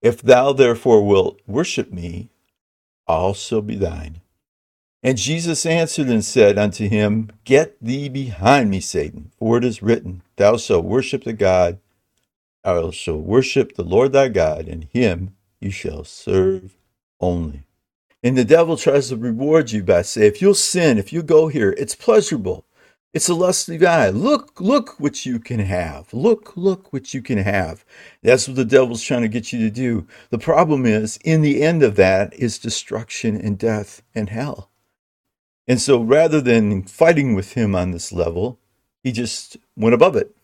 If 0.02 0.20
thou 0.20 0.52
therefore 0.52 1.06
wilt 1.06 1.40
worship 1.46 1.92
me, 1.92 2.28
all 3.06 3.34
shall 3.34 3.62
be 3.62 3.76
thine. 3.76 4.20
And 5.02 5.18
Jesus 5.18 5.66
answered 5.66 6.08
and 6.08 6.24
said 6.24 6.58
unto 6.58 6.88
him, 6.88 7.30
Get 7.44 7.76
thee 7.80 8.08
behind 8.08 8.70
me, 8.70 8.80
Satan, 8.80 9.32
for 9.38 9.58
it 9.58 9.64
is 9.64 9.82
written, 9.82 10.22
Thou 10.36 10.56
shalt 10.56 10.86
worship 10.86 11.24
the 11.24 11.34
God, 11.34 11.78
thou 12.64 12.90
shalt 12.90 13.24
worship 13.24 13.74
the 13.74 13.84
Lord 13.84 14.12
thy 14.12 14.28
God, 14.28 14.66
and 14.66 14.84
him 14.92 15.34
you 15.60 15.70
shall 15.70 16.04
serve 16.04 16.76
only. 17.20 17.64
And 18.22 18.38
the 18.38 18.44
devil 18.44 18.76
tries 18.76 19.10
to 19.10 19.16
reward 19.16 19.70
you 19.70 19.82
by 19.82 20.02
saying, 20.02 20.26
if 20.26 20.40
you'll 20.40 20.54
sin, 20.54 20.98
if 20.98 21.12
you 21.12 21.22
go 21.22 21.48
here, 21.48 21.74
it's 21.76 21.94
pleasurable. 21.94 22.64
It's 23.12 23.28
a 23.28 23.34
lusty 23.34 23.76
guy. 23.76 24.08
Look, 24.08 24.60
look 24.60 24.98
what 24.98 25.24
you 25.24 25.38
can 25.38 25.60
have. 25.60 26.12
Look, 26.12 26.56
look 26.56 26.92
what 26.92 27.14
you 27.14 27.22
can 27.22 27.38
have. 27.38 27.84
That's 28.22 28.48
what 28.48 28.56
the 28.56 28.64
devil's 28.64 29.02
trying 29.02 29.22
to 29.22 29.28
get 29.28 29.52
you 29.52 29.60
to 29.60 29.70
do. 29.70 30.06
The 30.30 30.38
problem 30.38 30.84
is, 30.84 31.18
in 31.18 31.42
the 31.42 31.62
end 31.62 31.82
of 31.82 31.96
that 31.96 32.34
is 32.34 32.58
destruction 32.58 33.36
and 33.36 33.56
death 33.56 34.02
and 34.14 34.30
hell. 34.30 34.70
And 35.68 35.80
so 35.80 36.02
rather 36.02 36.40
than 36.40 36.82
fighting 36.82 37.34
with 37.34 37.52
him 37.52 37.74
on 37.74 37.92
this 37.92 38.12
level, 38.12 38.58
he 39.02 39.12
just 39.12 39.58
went 39.76 39.94
above 39.94 40.16
it 40.16 40.34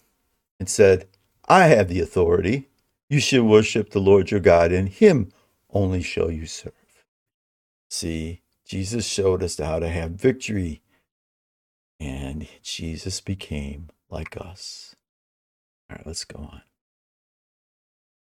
and 0.60 0.68
said, 0.68 1.08
I 1.50 1.66
have 1.66 1.88
the 1.88 1.98
authority. 2.00 2.68
You 3.08 3.18
should 3.18 3.42
worship 3.42 3.90
the 3.90 3.98
Lord 3.98 4.30
your 4.30 4.38
God, 4.38 4.70
and 4.70 4.88
him 4.88 5.32
only 5.72 6.00
shall 6.00 6.30
you 6.30 6.46
serve. 6.46 6.72
See, 7.90 8.42
Jesus 8.64 9.04
showed 9.04 9.42
us 9.42 9.58
how 9.58 9.80
to 9.80 9.88
have 9.88 10.12
victory, 10.12 10.80
and 11.98 12.46
Jesus 12.62 13.20
became 13.20 13.88
like 14.08 14.36
us. 14.36 14.94
All 15.90 15.96
right, 15.96 16.06
let's 16.06 16.24
go 16.24 16.38
on. 16.38 16.62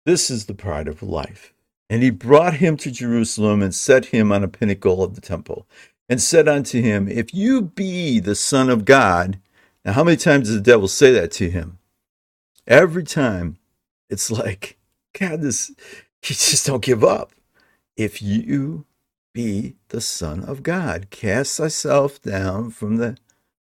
This 0.05 0.29
is 0.29 0.45
the 0.45 0.53
pride 0.53 0.87
of 0.87 1.01
life. 1.01 1.55
And 1.89 2.03
he 2.03 2.11
brought 2.11 2.55
him 2.57 2.77
to 2.77 2.91
Jerusalem 2.91 3.63
and 3.63 3.73
set 3.73 4.05
him 4.05 4.31
on 4.31 4.43
a 4.43 4.47
pinnacle 4.47 5.03
of 5.03 5.15
the 5.15 5.21
temple 5.21 5.67
and 6.07 6.21
said 6.21 6.47
unto 6.47 6.83
him, 6.83 7.07
If 7.07 7.33
you 7.33 7.63
be 7.63 8.19
the 8.19 8.35
Son 8.35 8.69
of 8.69 8.85
God, 8.85 9.39
now 9.83 9.93
how 9.93 10.03
many 10.03 10.17
times 10.17 10.49
does 10.49 10.55
the 10.57 10.61
devil 10.61 10.87
say 10.87 11.11
that 11.13 11.31
to 11.31 11.49
him? 11.49 11.79
Every 12.67 13.03
time 13.03 13.57
it's 14.09 14.29
like, 14.29 14.77
God, 15.17 15.41
this, 15.41 15.69
you 15.69 16.35
just 16.35 16.65
don't 16.67 16.83
give 16.83 17.03
up. 17.03 17.31
If 17.95 18.21
you 18.21 18.85
be 19.33 19.75
the 19.89 20.01
Son 20.01 20.43
of 20.43 20.63
God, 20.63 21.09
cast 21.09 21.57
thyself 21.57 22.21
down 22.21 22.71
from 22.71 22.97
the 22.97 23.17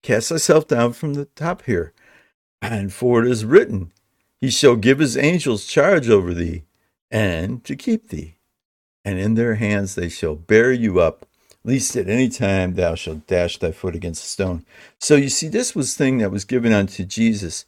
cast 0.03 0.29
thyself 0.29 0.67
down 0.67 0.93
from 0.93 1.13
the 1.15 1.25
top 1.25 1.63
here. 1.63 1.93
And 2.61 2.93
for 2.93 3.23
it 3.23 3.31
is 3.31 3.45
written, 3.45 3.91
He 4.39 4.49
shall 4.49 4.75
give 4.75 4.99
his 4.99 5.17
angels 5.17 5.65
charge 5.65 6.09
over 6.09 6.33
thee, 6.33 6.63
and 7.09 7.63
to 7.65 7.75
keep 7.75 8.09
thee. 8.09 8.35
And 9.03 9.19
in 9.19 9.33
their 9.35 9.55
hands 9.55 9.95
they 9.95 10.09
shall 10.09 10.35
bear 10.35 10.71
you 10.71 10.99
up, 10.99 11.25
least 11.63 11.95
at 11.95 12.09
any 12.09 12.29
time 12.29 12.75
thou 12.75 12.95
shalt 12.95 13.27
dash 13.27 13.57
thy 13.57 13.71
foot 13.71 13.95
against 13.95 14.23
a 14.23 14.27
stone. 14.27 14.65
So 14.99 15.15
you 15.15 15.29
see, 15.29 15.47
this 15.47 15.75
was 15.75 15.95
thing 15.95 16.19
that 16.19 16.31
was 16.31 16.45
given 16.45 16.71
unto 16.71 17.03
Jesus. 17.03 17.65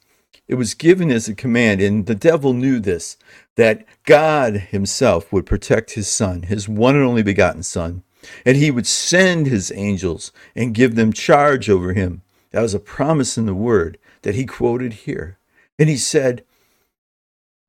It 0.47 0.55
was 0.55 0.73
given 0.73 1.09
as 1.09 1.27
a 1.27 1.35
command, 1.35 1.81
and 1.81 2.05
the 2.05 2.15
devil 2.15 2.53
knew 2.53 2.79
this 2.79 3.17
that 3.55 3.85
God 4.05 4.55
himself 4.55 5.31
would 5.31 5.45
protect 5.45 5.91
his 5.91 6.07
son, 6.07 6.43
his 6.43 6.67
one 6.67 6.95
and 6.95 7.05
only 7.05 7.23
begotten 7.23 7.63
son, 7.63 8.03
and 8.45 8.57
he 8.57 8.71
would 8.71 8.87
send 8.87 9.47
his 9.47 9.71
angels 9.75 10.31
and 10.55 10.73
give 10.73 10.95
them 10.95 11.13
charge 11.13 11.69
over 11.69 11.93
him. 11.93 12.23
That 12.51 12.61
was 12.61 12.73
a 12.73 12.79
promise 12.79 13.37
in 13.37 13.45
the 13.45 13.53
word 13.53 13.97
that 14.23 14.35
he 14.35 14.45
quoted 14.45 14.93
here. 14.93 15.37
And 15.79 15.89
he 15.89 15.97
said, 15.97 16.43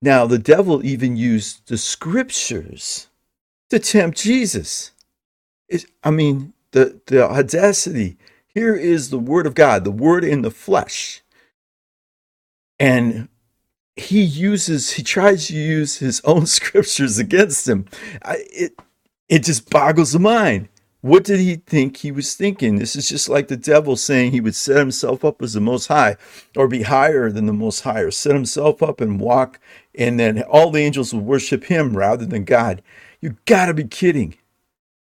Now 0.02 0.26
the 0.26 0.38
devil 0.38 0.85
even 0.85 1.16
used 1.16 1.69
the 1.69 1.78
scriptures 1.78 3.09
to 3.71 3.78
tempt 3.78 4.19
Jesus. 4.19 4.93
I 6.02 6.11
mean, 6.11 6.52
the, 6.73 7.00
the 7.07 7.28
audacity. 7.28 8.16
Here 8.47 8.75
is 8.75 9.11
the 9.11 9.19
word 9.19 9.47
of 9.47 9.54
God, 9.54 9.85
the 9.85 9.90
word 9.90 10.25
in 10.25 10.43
the 10.43 10.50
flesh. 10.50 11.23
And 12.78 13.28
he 13.97 14.23
uses, 14.23 14.93
he 14.93 15.02
tries 15.02 15.49
to 15.49 15.54
use 15.54 15.99
his 15.99 16.21
own 16.25 16.47
scriptures 16.59 17.19
against 17.19 17.69
him. 17.69 17.87
I, 18.23 18.45
it, 18.50 18.73
it 19.28 19.45
just 19.45 19.71
boggles 19.71 20.12
the 20.12 20.19
mind. 20.19 20.69
What 21.00 21.25
did 21.25 21.38
he 21.38 21.57
think 21.57 21.99
he 21.99 22.11
was 22.11 22.33
thinking? 22.33 22.76
This 22.76 22.97
is 22.97 23.11
just 23.11 23.28
like 23.28 23.49
the 23.49 23.59
devil 23.59 23.95
saying 23.95 24.33
he 24.33 24.40
would 24.40 24.54
set 24.54 24.78
himself 24.78 25.23
up 25.23 25.43
as 25.43 25.52
the 25.52 25.61
most 25.61 25.88
high 25.88 26.16
or 26.57 26.66
be 26.66 26.83
higher 26.83 27.31
than 27.31 27.45
the 27.45 27.52
most 27.52 27.81
high 27.81 28.00
or 28.00 28.11
set 28.11 28.33
himself 28.33 28.83
up 28.83 29.02
and 29.02 29.21
walk, 29.21 29.61
and 29.95 30.19
then 30.19 30.43
all 30.45 30.71
the 30.71 30.81
angels 30.81 31.12
would 31.12 31.25
worship 31.25 31.64
him 31.64 31.95
rather 31.95 32.25
than 32.25 32.45
God. 32.45 32.81
You 33.21 33.37
gotta 33.45 33.75
be 33.75 33.85
kidding. 33.85 34.37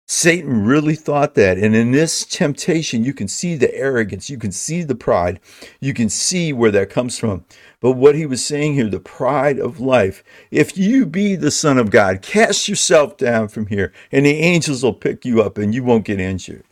Satan 0.09 0.65
really 0.65 0.95
thought 0.95 1.35
that. 1.35 1.59
And 1.59 1.75
in 1.75 1.91
this 1.91 2.25
temptation, 2.25 3.03
you 3.03 3.13
can 3.13 3.27
see 3.27 3.57
the 3.57 3.75
arrogance, 3.75 4.31
you 4.31 4.39
can 4.39 4.53
see 4.53 4.83
the 4.83 4.95
pride, 4.95 5.41
you 5.81 5.93
can 5.93 6.09
see 6.09 6.53
where 6.53 6.71
that 6.71 6.91
comes 6.91 7.19
from. 7.19 7.45
But 7.81 7.93
what 7.93 8.15
he 8.15 8.25
was 8.25 8.45
saying 8.45 8.75
here, 8.75 8.89
the 8.89 9.01
pride 9.01 9.59
of 9.59 9.81
life, 9.81 10.23
if 10.51 10.79
you 10.79 11.07
be 11.07 11.35
the 11.35 11.51
Son 11.51 11.77
of 11.77 11.91
God, 11.91 12.23
cast 12.23 12.69
yourself 12.69 13.17
down 13.17 13.49
from 13.49 13.67
here, 13.67 13.93
and 14.13 14.25
the 14.25 14.31
angels 14.31 14.83
will 14.83 14.95
pick 14.95 15.25
you 15.25 15.43
up 15.43 15.59
and 15.59 15.75
you 15.75 15.83
won't 15.83 16.05
get 16.05 16.21
injured. 16.21 16.65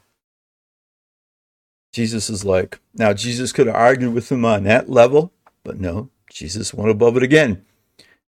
Jesus 1.92 2.30
is 2.30 2.44
like, 2.44 2.80
now 2.94 3.12
Jesus 3.12 3.52
could 3.52 3.66
have 3.66 3.76
argued 3.76 4.14
with 4.14 4.30
him 4.30 4.44
on 4.44 4.64
that 4.64 4.88
level, 4.88 5.32
but 5.64 5.78
no, 5.78 6.10
Jesus 6.30 6.74
went 6.74 6.90
above 6.90 7.16
it 7.16 7.22
again. 7.22 7.64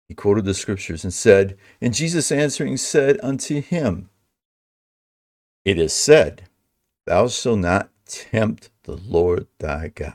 He 0.07 0.15
quoted 0.15 0.45
the 0.45 0.53
scriptures 0.53 1.03
and 1.03 1.13
said, 1.13 1.57
And 1.79 1.93
Jesus 1.93 2.31
answering 2.31 2.75
said 2.77 3.19
unto 3.23 3.61
him, 3.61 4.09
it 5.65 5.79
is 5.79 5.93
said, 5.93 6.43
Thou 7.05 7.27
shalt 7.27 7.59
not 7.59 7.89
tempt 8.05 8.69
the 8.83 8.95
Lord 8.95 9.47
thy 9.59 9.89
God. 9.89 10.13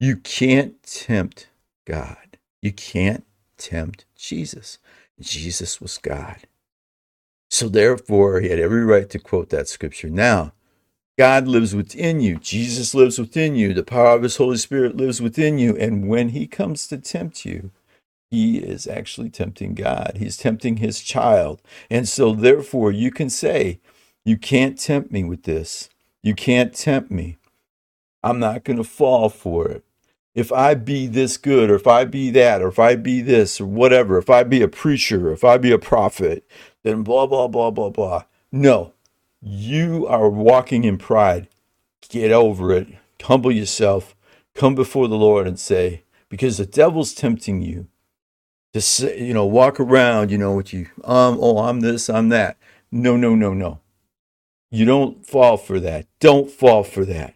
You 0.00 0.16
can't 0.16 0.82
tempt 0.82 1.48
God. 1.86 2.38
You 2.62 2.72
can't 2.72 3.24
tempt 3.56 4.04
Jesus. 4.16 4.78
Jesus 5.20 5.80
was 5.80 5.98
God. 5.98 6.38
So 7.50 7.68
therefore, 7.68 8.40
he 8.40 8.48
had 8.48 8.60
every 8.60 8.84
right 8.84 9.08
to 9.10 9.18
quote 9.18 9.50
that 9.50 9.68
scripture. 9.68 10.08
Now, 10.08 10.52
God 11.18 11.48
lives 11.48 11.74
within 11.74 12.20
you. 12.20 12.38
Jesus 12.38 12.94
lives 12.94 13.18
within 13.18 13.56
you. 13.56 13.74
The 13.74 13.82
power 13.82 14.14
of 14.14 14.22
his 14.22 14.36
Holy 14.36 14.56
Spirit 14.58 14.96
lives 14.96 15.20
within 15.20 15.58
you. 15.58 15.76
And 15.76 16.08
when 16.08 16.28
he 16.28 16.46
comes 16.46 16.86
to 16.88 16.98
tempt 16.98 17.44
you, 17.44 17.72
he 18.30 18.58
is 18.58 18.86
actually 18.86 19.30
tempting 19.30 19.74
God. 19.74 20.18
He's 20.18 20.36
tempting 20.36 20.76
his 20.76 21.00
child. 21.00 21.60
And 21.90 22.08
so 22.08 22.34
therefore, 22.34 22.92
you 22.92 23.10
can 23.10 23.30
say, 23.30 23.80
you 24.28 24.36
can't 24.36 24.78
tempt 24.78 25.10
me 25.10 25.24
with 25.24 25.44
this. 25.44 25.88
You 26.22 26.34
can't 26.34 26.74
tempt 26.74 27.10
me. 27.10 27.38
I'm 28.22 28.38
not 28.38 28.62
going 28.62 28.76
to 28.76 28.84
fall 28.84 29.30
for 29.30 29.66
it. 29.68 29.84
If 30.34 30.52
I 30.52 30.74
be 30.74 31.06
this 31.06 31.38
good, 31.38 31.70
or 31.70 31.76
if 31.76 31.86
I 31.86 32.04
be 32.04 32.28
that, 32.32 32.60
or 32.60 32.68
if 32.68 32.78
I 32.78 32.94
be 32.94 33.22
this, 33.22 33.58
or 33.58 33.64
whatever, 33.64 34.18
if 34.18 34.28
I 34.28 34.42
be 34.42 34.60
a 34.60 34.68
preacher, 34.68 35.32
if 35.32 35.44
I 35.44 35.56
be 35.56 35.72
a 35.72 35.78
prophet, 35.78 36.46
then 36.82 37.02
blah, 37.02 37.26
blah, 37.26 37.48
blah, 37.48 37.70
blah, 37.70 37.88
blah. 37.88 38.24
No, 38.52 38.92
you 39.40 40.06
are 40.06 40.28
walking 40.28 40.84
in 40.84 40.98
pride. 40.98 41.48
Get 42.10 42.30
over 42.30 42.72
it. 42.72 42.88
Humble 43.22 43.50
yourself. 43.50 44.14
Come 44.54 44.74
before 44.74 45.08
the 45.08 45.16
Lord 45.16 45.46
and 45.46 45.58
say, 45.58 46.02
because 46.28 46.58
the 46.58 46.66
devil's 46.66 47.14
tempting 47.14 47.62
you 47.62 47.86
to 48.74 48.82
say, 48.82 49.22
you 49.24 49.32
know, 49.32 49.46
walk 49.46 49.80
around, 49.80 50.30
you 50.30 50.36
know, 50.36 50.54
with 50.54 50.74
you, 50.74 50.88
um, 51.04 51.38
oh, 51.40 51.60
I'm 51.60 51.80
this, 51.80 52.10
I'm 52.10 52.28
that. 52.28 52.58
No, 52.92 53.16
no, 53.16 53.34
no, 53.34 53.54
no. 53.54 53.80
You 54.70 54.84
don't 54.84 55.26
fall 55.26 55.56
for 55.56 55.80
that. 55.80 56.06
Don't 56.20 56.50
fall 56.50 56.84
for 56.84 57.04
that. 57.06 57.34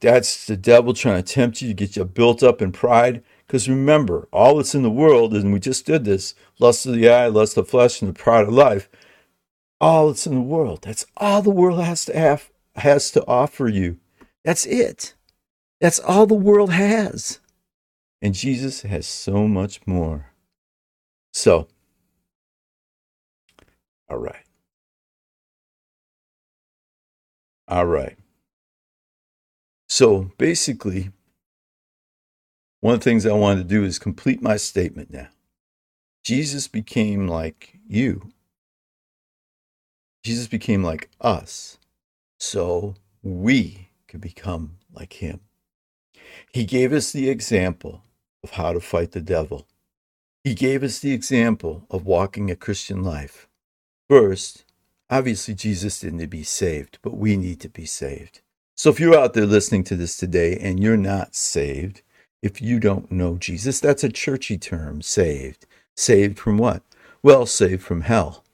That's 0.00 0.46
the 0.46 0.56
devil 0.56 0.94
trying 0.94 1.22
to 1.22 1.32
tempt 1.34 1.62
you 1.62 1.68
to 1.68 1.74
get 1.74 1.96
you 1.96 2.04
built 2.04 2.42
up 2.42 2.62
in 2.62 2.72
pride. 2.72 3.22
Because 3.46 3.68
remember, 3.68 4.28
all 4.32 4.56
that's 4.56 4.74
in 4.74 4.82
the 4.82 4.90
world, 4.90 5.34
and 5.34 5.52
we 5.52 5.60
just 5.60 5.86
did 5.86 6.04
this 6.04 6.34
lust 6.58 6.86
of 6.86 6.94
the 6.94 7.08
eye, 7.08 7.28
lust 7.28 7.56
of 7.56 7.66
the 7.66 7.70
flesh, 7.70 8.02
and 8.02 8.08
the 8.10 8.18
pride 8.18 8.44
of 8.48 8.54
life. 8.54 8.88
All 9.80 10.08
that's 10.08 10.26
in 10.26 10.34
the 10.34 10.40
world. 10.40 10.82
That's 10.82 11.06
all 11.16 11.42
the 11.42 11.50
world 11.50 11.80
has 11.80 12.04
to 12.06 12.18
have, 12.18 12.50
has 12.76 13.10
to 13.12 13.26
offer 13.26 13.68
you. 13.68 13.98
That's 14.44 14.66
it. 14.66 15.14
That's 15.80 16.00
all 16.00 16.26
the 16.26 16.34
world 16.34 16.72
has. 16.72 17.40
And 18.22 18.34
Jesus 18.34 18.82
has 18.82 19.06
so 19.06 19.46
much 19.48 19.80
more. 19.86 20.32
So, 21.32 21.68
All 24.10 24.18
right. 24.18 24.43
All 27.68 27.86
right. 27.86 28.16
So 29.88 30.32
basically, 30.38 31.10
one 32.80 32.94
of 32.94 33.00
the 33.00 33.04
things 33.04 33.24
I 33.24 33.32
wanted 33.32 33.62
to 33.62 33.68
do 33.68 33.84
is 33.84 33.98
complete 33.98 34.42
my 34.42 34.56
statement 34.56 35.10
now. 35.10 35.28
Jesus 36.24 36.68
became 36.68 37.28
like 37.28 37.78
you. 37.86 38.32
Jesus 40.24 40.46
became 40.46 40.82
like 40.82 41.10
us 41.20 41.78
so 42.38 42.94
we 43.22 43.88
could 44.08 44.20
become 44.20 44.78
like 44.92 45.14
him. 45.14 45.40
He 46.52 46.64
gave 46.64 46.92
us 46.92 47.12
the 47.12 47.28
example 47.28 48.02
of 48.42 48.50
how 48.50 48.72
to 48.72 48.80
fight 48.80 49.12
the 49.12 49.20
devil. 49.20 49.66
He 50.42 50.54
gave 50.54 50.82
us 50.82 50.98
the 50.98 51.12
example 51.12 51.86
of 51.90 52.04
walking 52.04 52.50
a 52.50 52.56
Christian 52.56 53.02
life. 53.02 53.48
First, 54.08 54.64
obviously, 55.10 55.54
Jesus 55.54 56.00
didn't 56.00 56.26
be 56.26 56.42
saved, 56.42 56.98
but 57.02 57.16
we 57.16 57.36
need 57.36 57.60
to 57.60 57.68
be 57.68 57.86
saved. 57.86 58.40
So 58.76 58.90
if 58.90 58.98
you're 58.98 59.18
out 59.18 59.34
there 59.34 59.46
listening 59.46 59.84
to 59.84 59.96
this 59.96 60.16
today 60.16 60.56
and 60.56 60.82
you're 60.82 60.96
not 60.96 61.34
saved, 61.34 62.02
if 62.42 62.60
you 62.60 62.80
don't 62.80 63.10
know 63.10 63.36
Jesus, 63.38 63.80
that's 63.80 64.04
a 64.04 64.08
churchy 64.08 64.58
term, 64.58 65.00
saved. 65.00 65.66
Saved 65.96 66.38
from 66.38 66.58
what? 66.58 66.82
Well, 67.22 67.46
saved 67.46 67.82
from 67.82 68.02
hell. 68.02 68.44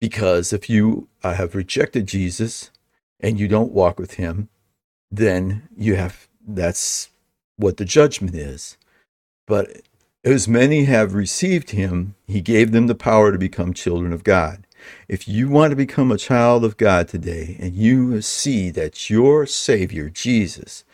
Because 0.00 0.52
if 0.52 0.68
you 0.68 1.08
uh, 1.22 1.34
have 1.34 1.54
rejected 1.54 2.06
Jesus 2.06 2.70
and 3.20 3.38
you 3.38 3.46
don't 3.46 3.72
walk 3.72 3.98
with 3.98 4.14
him, 4.14 4.48
then 5.10 5.68
you 5.76 5.94
have 5.94 6.26
that's 6.44 7.10
what 7.56 7.76
the 7.76 7.84
judgment 7.84 8.34
is. 8.34 8.76
But 9.46 9.82
as 10.24 10.48
many 10.48 10.84
have 10.84 11.14
received 11.14 11.70
him, 11.70 12.14
he 12.26 12.40
gave 12.40 12.72
them 12.72 12.86
the 12.86 12.94
power 12.94 13.30
to 13.30 13.38
become 13.38 13.74
children 13.74 14.12
of 14.12 14.24
God. 14.24 14.66
If 15.08 15.28
you 15.28 15.48
want 15.48 15.70
to 15.70 15.76
become 15.76 16.10
a 16.10 16.18
child 16.18 16.64
of 16.64 16.76
God 16.76 17.08
today 17.08 17.56
and 17.58 17.74
you 17.74 18.20
see 18.22 18.70
that 18.70 19.10
your 19.10 19.46
Savior, 19.46 20.08
Jesus, 20.08 20.84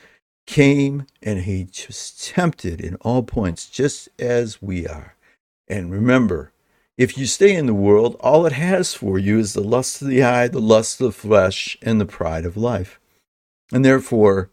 came 0.46 1.06
and 1.22 1.42
he 1.42 1.68
was 1.86 2.12
tempted 2.12 2.80
in 2.80 2.96
all 2.96 3.22
points, 3.22 3.68
just 3.68 4.08
as 4.18 4.62
we 4.62 4.86
are. 4.86 5.14
And 5.68 5.90
remember, 5.92 6.52
if 6.96 7.16
you 7.16 7.26
stay 7.26 7.54
in 7.54 7.66
the 7.66 7.74
world, 7.74 8.16
all 8.20 8.44
it 8.46 8.52
has 8.52 8.94
for 8.94 9.18
you 9.18 9.38
is 9.38 9.52
the 9.52 9.62
lust 9.62 10.02
of 10.02 10.08
the 10.08 10.22
eye, 10.22 10.48
the 10.48 10.60
lust 10.60 11.00
of 11.00 11.06
the 11.06 11.12
flesh, 11.12 11.76
and 11.82 12.00
the 12.00 12.06
pride 12.06 12.44
of 12.44 12.56
life. 12.56 12.98
And 13.72 13.84
therefore, 13.84 14.50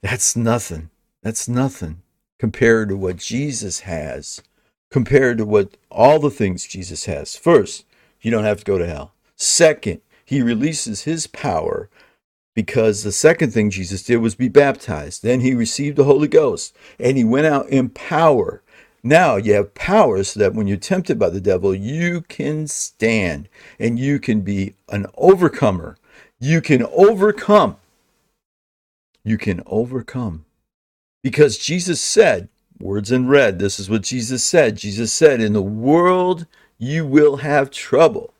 that's 0.00 0.34
nothing. 0.36 0.90
That's 1.22 1.48
nothing 1.48 2.02
compared 2.38 2.88
to 2.88 2.96
what 2.96 3.16
Jesus 3.16 3.80
has, 3.80 4.42
compared 4.92 5.38
to 5.38 5.46
what 5.46 5.76
all 5.90 6.18
the 6.18 6.30
things 6.30 6.66
Jesus 6.66 7.06
has. 7.06 7.34
First, 7.34 7.86
you 8.20 8.30
don't 8.30 8.44
have 8.44 8.58
to 8.58 8.64
go 8.64 8.78
to 8.78 8.86
hell. 8.86 9.12
Second, 9.36 10.02
he 10.24 10.42
releases 10.42 11.02
his 11.02 11.26
power 11.26 11.88
because 12.54 13.02
the 13.02 13.10
second 13.10 13.52
thing 13.52 13.70
Jesus 13.70 14.02
did 14.02 14.18
was 14.18 14.34
be 14.34 14.48
baptized. 14.48 15.22
Then 15.22 15.40
he 15.40 15.54
received 15.54 15.96
the 15.96 16.04
Holy 16.04 16.28
Ghost 16.28 16.76
and 17.00 17.16
he 17.16 17.24
went 17.24 17.46
out 17.46 17.68
in 17.70 17.88
power. 17.88 18.62
Now 19.02 19.36
you 19.36 19.54
have 19.54 19.74
power 19.74 20.22
so 20.22 20.38
that 20.40 20.54
when 20.54 20.66
you're 20.68 20.76
tempted 20.76 21.18
by 21.18 21.30
the 21.30 21.40
devil, 21.40 21.74
you 21.74 22.20
can 22.20 22.68
stand 22.68 23.48
and 23.78 23.98
you 23.98 24.20
can 24.20 24.42
be 24.42 24.74
an 24.90 25.06
overcomer. 25.16 25.96
You 26.38 26.60
can 26.60 26.86
overcome. 26.92 27.76
You 29.24 29.38
can 29.38 29.62
overcome. 29.66 30.44
Because 31.22 31.56
Jesus 31.56 32.00
said, 32.00 32.48
words 32.82 33.12
in 33.12 33.28
red, 33.28 33.58
this 33.58 33.78
is 33.78 33.88
what 33.88 34.02
Jesus 34.02 34.42
said. 34.42 34.76
Jesus 34.76 35.12
said, 35.12 35.40
In 35.40 35.52
the 35.52 35.62
world 35.62 36.46
you 36.78 37.06
will 37.06 37.36
have 37.38 37.70
trouble, 37.70 38.34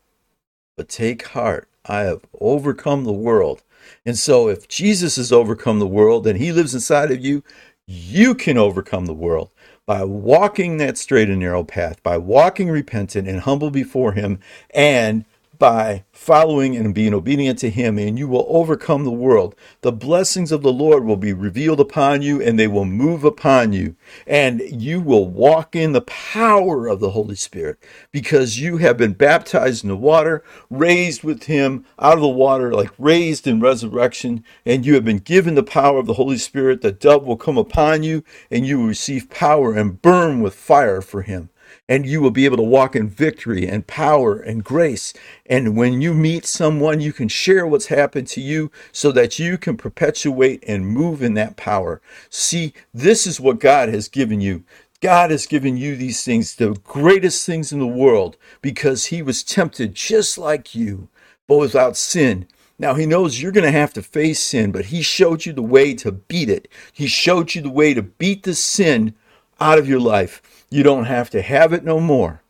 but 0.77 0.89
take 0.89 1.29
heart. 1.29 1.69
I 1.87 2.01
have 2.01 2.23
overcome 2.41 3.05
the 3.05 3.13
world. 3.13 3.63
And 4.05 4.17
so, 4.19 4.49
if 4.49 4.69
Jesus 4.69 5.17
has 5.17 5.33
overcome 5.33 5.79
the 5.79 5.87
world 5.87 6.27
and 6.27 6.39
he 6.39 6.53
lives 6.53 6.75
inside 6.75 7.11
of 7.11 7.25
you, 7.25 7.43
you 7.87 8.35
can 8.35 8.57
overcome 8.57 9.07
the 9.07 9.15
world 9.15 9.51
by 9.87 10.05
walking 10.05 10.77
that 10.77 10.97
straight 10.97 11.29
and 11.29 11.41
narrow 11.41 11.65
path, 11.65 12.03
by 12.03 12.17
walking 12.17 12.69
repentant 12.69 13.27
and 13.27 13.41
humble 13.41 13.71
before 13.71 14.13
him, 14.13 14.39
and 14.71 15.25
by 15.63 16.03
following 16.11 16.75
and 16.75 16.93
being 16.93 17.15
obedient 17.15 17.57
to 17.57 17.71
Him, 17.71 17.97
and 17.97 18.19
you 18.19 18.27
will 18.27 18.45
overcome 18.49 19.05
the 19.05 19.13
world. 19.13 19.55
The 19.83 19.93
blessings 19.93 20.51
of 20.51 20.63
the 20.65 20.73
Lord 20.73 21.05
will 21.05 21.17
be 21.17 21.33
revealed 21.33 21.79
upon 21.79 22.21
you, 22.21 22.43
and 22.43 22.59
they 22.59 22.67
will 22.67 22.85
move 22.85 23.23
upon 23.23 23.73
you, 23.73 23.95
and 24.27 24.61
you 24.61 25.01
will 25.01 25.29
walk 25.29 25.77
in 25.77 25.93
the 25.93 26.01
power 26.01 26.89
of 26.89 26.99
the 26.99 27.11
Holy 27.11 27.37
Spirit 27.37 27.79
because 28.11 28.59
you 28.59 28.79
have 28.79 28.97
been 28.97 29.13
baptized 29.13 29.85
in 29.85 29.89
the 29.89 29.97
water, 29.97 30.43
raised 30.69 31.23
with 31.23 31.45
Him 31.45 31.85
out 31.97 32.15
of 32.15 32.23
the 32.23 32.29
water, 32.29 32.75
like 32.75 32.91
raised 32.99 33.47
in 33.47 33.61
resurrection, 33.61 34.43
and 34.67 34.85
you 34.85 34.95
have 34.95 35.05
been 35.05 35.19
given 35.19 35.55
the 35.55 35.63
power 35.63 36.01
of 36.01 36.07
the 36.07 36.15
Holy 36.15 36.39
Spirit. 36.39 36.81
The 36.81 36.91
dove 36.91 37.25
will 37.25 37.37
come 37.37 37.57
upon 37.57 38.03
you, 38.03 38.25
and 38.51 38.67
you 38.67 38.81
will 38.81 38.89
receive 38.89 39.31
power 39.31 39.75
and 39.75 40.03
burn 40.03 40.41
with 40.41 40.57
fire 40.57 41.01
for 41.01 41.23
Him 41.23 41.51
and 41.89 42.07
you 42.07 42.21
will 42.21 42.31
be 42.31 42.45
able 42.45 42.57
to 42.57 42.63
walk 42.63 42.95
in 42.95 43.09
victory 43.09 43.67
and 43.67 43.87
power 43.87 44.39
and 44.39 44.65
grace. 44.65 45.13
And 45.47 45.77
when 45.77 46.01
you 46.01 46.15
meet 46.15 46.47
someone, 46.47 47.01
you 47.01 47.13
can 47.13 47.29
share 47.29 47.67
what's 47.67 47.87
happened 47.87 48.29
to 48.29 48.41
you 48.41 48.71
so 48.93 49.13
that 49.13 49.39
you 49.39 49.59
can 49.59 49.77
perpetuate 49.77 50.63
and 50.67 50.87
move 50.87 51.23
in 51.23 51.35
that 51.35 51.57
power. 51.57 52.01
See, 52.31 52.73
this 52.95 53.27
is 53.27 53.41
what 53.41 53.59
God 53.59 53.89
has 53.89 54.09
given 54.09 54.41
you. 54.41 54.65
God 55.01 55.33
has 55.33 55.47
given 55.47 55.77
you 55.77 55.97
these 55.97 56.23
things, 56.23 56.55
the 56.55 56.75
greatest 56.85 57.45
things 57.45 57.73
in 57.73 57.81
the 57.81 57.87
world, 57.87 58.37
because 58.61 59.07
He 59.07 59.21
was 59.21 59.43
tempted 59.43 59.95
just 59.95 60.39
like 60.39 60.77
you, 60.77 61.09
but 61.49 61.59
without 61.59 61.97
sin. 61.97 62.47
Now, 62.79 62.95
He 62.95 63.05
knows 63.05 63.43
you're 63.43 63.51
going 63.51 63.65
to 63.65 63.73
have 63.73 63.93
to 63.95 64.03
face 64.03 64.39
sin, 64.39 64.71
but 64.71 64.87
He 64.87 65.03
showed 65.03 65.45
you 65.45 65.53
the 65.53 65.61
way 65.61 65.93
to 65.95 66.13
beat 66.13 66.49
it. 66.49 66.69
He 66.93 67.09
showed 67.09 67.57
you 67.57 67.63
the 67.63 67.69
way 67.69 67.95
to 67.95 68.03
beat 68.03 68.45
the 68.45 68.55
sin 68.55 69.15
out 69.61 69.79
of 69.79 69.89
your 69.89 70.01
life. 70.01 70.41
You 70.73 70.83
don't 70.83 71.05
have 71.05 71.29
to 71.31 71.43
have 71.43 71.75
it 71.75 71.85
no 71.85 72.01
more. 72.01 72.43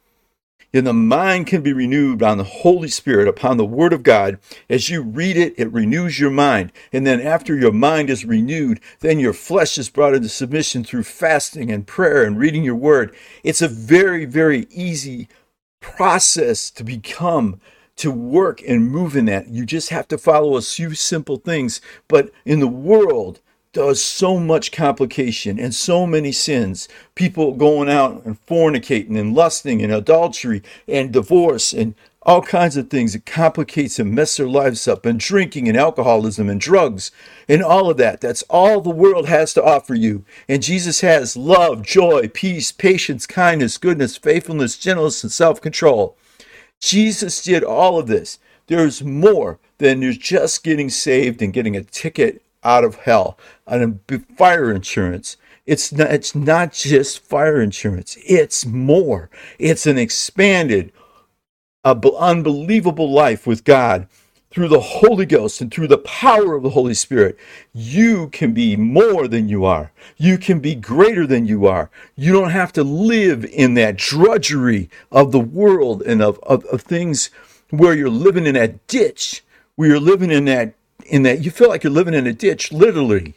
And 0.73 0.87
the 0.87 0.93
mind 0.93 1.49
can 1.49 1.61
be 1.61 1.73
renewed 1.73 2.23
on 2.23 2.39
the 2.39 2.45
Holy 2.45 2.89
Spirit, 2.89 3.27
upon 3.27 3.57
the 3.57 3.65
Word 3.65 3.93
of 3.93 4.05
God. 4.05 4.39
As 4.71 4.89
you 4.89 5.03
read 5.03 5.37
it, 5.37 5.55
it 5.59 5.73
renews 5.73 6.21
your 6.21 6.31
mind. 6.31 6.73
And 6.93 7.05
then 7.05 7.21
after 7.21 7.57
your 7.57 7.73
mind 7.73 8.09
is 8.09 8.25
renewed, 8.25 8.81
then 9.01 9.19
your 9.19 9.33
flesh 9.33 9.77
is 9.77 9.91
brought 9.91 10.15
into 10.15 10.29
submission 10.29 10.85
through 10.85 11.03
fasting 11.03 11.71
and 11.73 11.87
prayer 11.87 12.23
and 12.25 12.39
reading 12.39 12.63
your 12.63 12.77
Word. 12.77 13.15
It's 13.43 13.61
a 13.61 13.69
very, 13.69 14.25
very 14.25 14.67
easy 14.71 15.29
process 15.81 16.71
to 16.71 16.85
become 16.85 17.61
to 17.97 18.13
work 18.13 18.63
and 18.67 18.91
move 18.91 19.17
in 19.17 19.27
that. 19.27 19.49
You 19.49 19.67
just 19.67 19.91
have 19.91 20.07
to 20.09 20.17
follow 20.17 20.57
a 20.57 20.63
few 20.63 20.95
simple 20.95 21.37
things. 21.39 21.81
But 22.09 22.31
in 22.45 22.61
the 22.61 22.69
world, 22.69 23.41
does 23.73 24.05
so 24.05 24.39
much 24.39 24.71
complication 24.71 25.59
and 25.59 25.75
so 25.75 26.07
many 26.07 26.31
sins. 26.33 26.89
People 27.15 27.53
going 27.53 27.89
out 27.89 28.25
and 28.25 28.45
fornicating 28.47 29.19
and 29.19 29.35
lusting 29.35 29.83
and 29.83 29.93
adultery 29.93 30.63
and 30.87 31.13
divorce 31.13 31.73
and 31.73 31.95
all 32.25 32.43
kinds 32.43 32.77
of 32.77 32.91
things. 32.91 33.15
It 33.15 33.27
complicates 33.27 33.99
and 33.99 34.15
messes 34.15 34.37
their 34.37 34.49
lives 34.49 34.87
up 34.87 35.07
and 35.07 35.19
drinking 35.19 35.69
and 35.69 35.77
alcoholism 35.77 36.49
and 36.49 36.61
drugs 36.61 37.11
and 37.49 37.63
all 37.63 37.91
of 37.91 37.97
that. 37.97 38.21
That's 38.21 38.43
all 38.43 38.81
the 38.81 38.91
world 38.91 39.29
has 39.29 39.55
to 39.55 39.65
offer 39.65 39.95
you. 39.95 40.25
And 40.49 40.63
Jesus 40.63 41.01
has 41.01 41.37
love, 41.37 41.83
joy, 41.83 42.29
peace, 42.29 42.73
patience, 42.73 43.27
kindness, 43.27 43.79
goodness, 43.79 44.17
faithfulness, 44.17 44.79
gentleness, 44.79 45.23
and 45.23 45.33
self 45.33 45.61
control. 45.61 46.17
Jesus 46.81 47.43
did 47.43 47.65
all 47.65 47.99
of 47.99 48.07
this. 48.07 48.39
There's 48.67 49.03
more 49.03 49.59
than 49.79 50.03
you're 50.03 50.13
just 50.13 50.63
getting 50.63 50.91
saved 50.91 51.43
and 51.43 51.53
getting 51.53 51.77
a 51.77 51.83
ticket 51.83 52.43
out 52.65 52.85
of 52.85 52.97
hell 52.97 53.39
on 53.67 54.01
fire 54.37 54.73
insurance. 54.73 55.37
It's 55.65 55.93
not, 55.93 56.11
it's 56.11 56.35
not 56.35 56.73
just 56.73 57.21
fire 57.25 57.61
insurance. 57.61 58.17
It's 58.27 58.67
more. 58.67 59.31
It's 59.59 59.87
an 59.87 59.99
expanded, 59.99 60.93
unbelievable 61.85 63.13
life 63.13 63.47
with 63.47 63.65
God 63.65 64.09
through 64.53 64.69
the 64.69 64.81
Holy 64.81 65.25
Ghost 65.25 65.61
and 65.61 65.73
through 65.73 65.89
the 65.89 65.99
power 65.99 66.55
of 66.55 66.63
the 66.63 66.71
Holy 66.71 66.95
Spirit. 66.95 67.39
You 67.73 68.29
can 68.29 68.53
be 68.53 68.77
more 68.77 69.27
than 69.27 69.49
you 69.49 69.65
are. 69.65 69.93
You 70.19 70.37
can 70.37 70.61
be 70.61 70.75
greater 70.75 71.27
than 71.27 71.47
you 71.47 71.67
are. 71.67 71.91
You 72.17 72.33
don't 72.33 72.51
have 72.51 72.73
to 72.75 72.85
live 72.85 73.45
in 73.47 73.75
that 73.75 73.97
drudgery 73.97 74.91
of 75.11 75.33
the 75.33 75.41
world 75.41 76.03
and 76.03 76.21
of, 76.21 76.39
of, 76.43 76.65
of 76.67 76.83
things 76.83 77.31
where 77.71 77.95
you're 77.95 78.11
living 78.11 78.47
in 78.47 78.55
that 78.55 78.87
ditch, 78.87 79.43
where 79.77 79.89
you're 79.89 80.01
living 80.01 80.31
in 80.31 80.45
that 80.45 80.75
in 81.07 81.23
that 81.25 81.43
you 81.43 81.51
feel 81.51 81.69
like 81.69 81.85
you're 81.85 81.93
living 81.93 82.15
in 82.15 82.27
a 82.27 82.33
ditch, 82.33 82.73
literally 82.73 83.35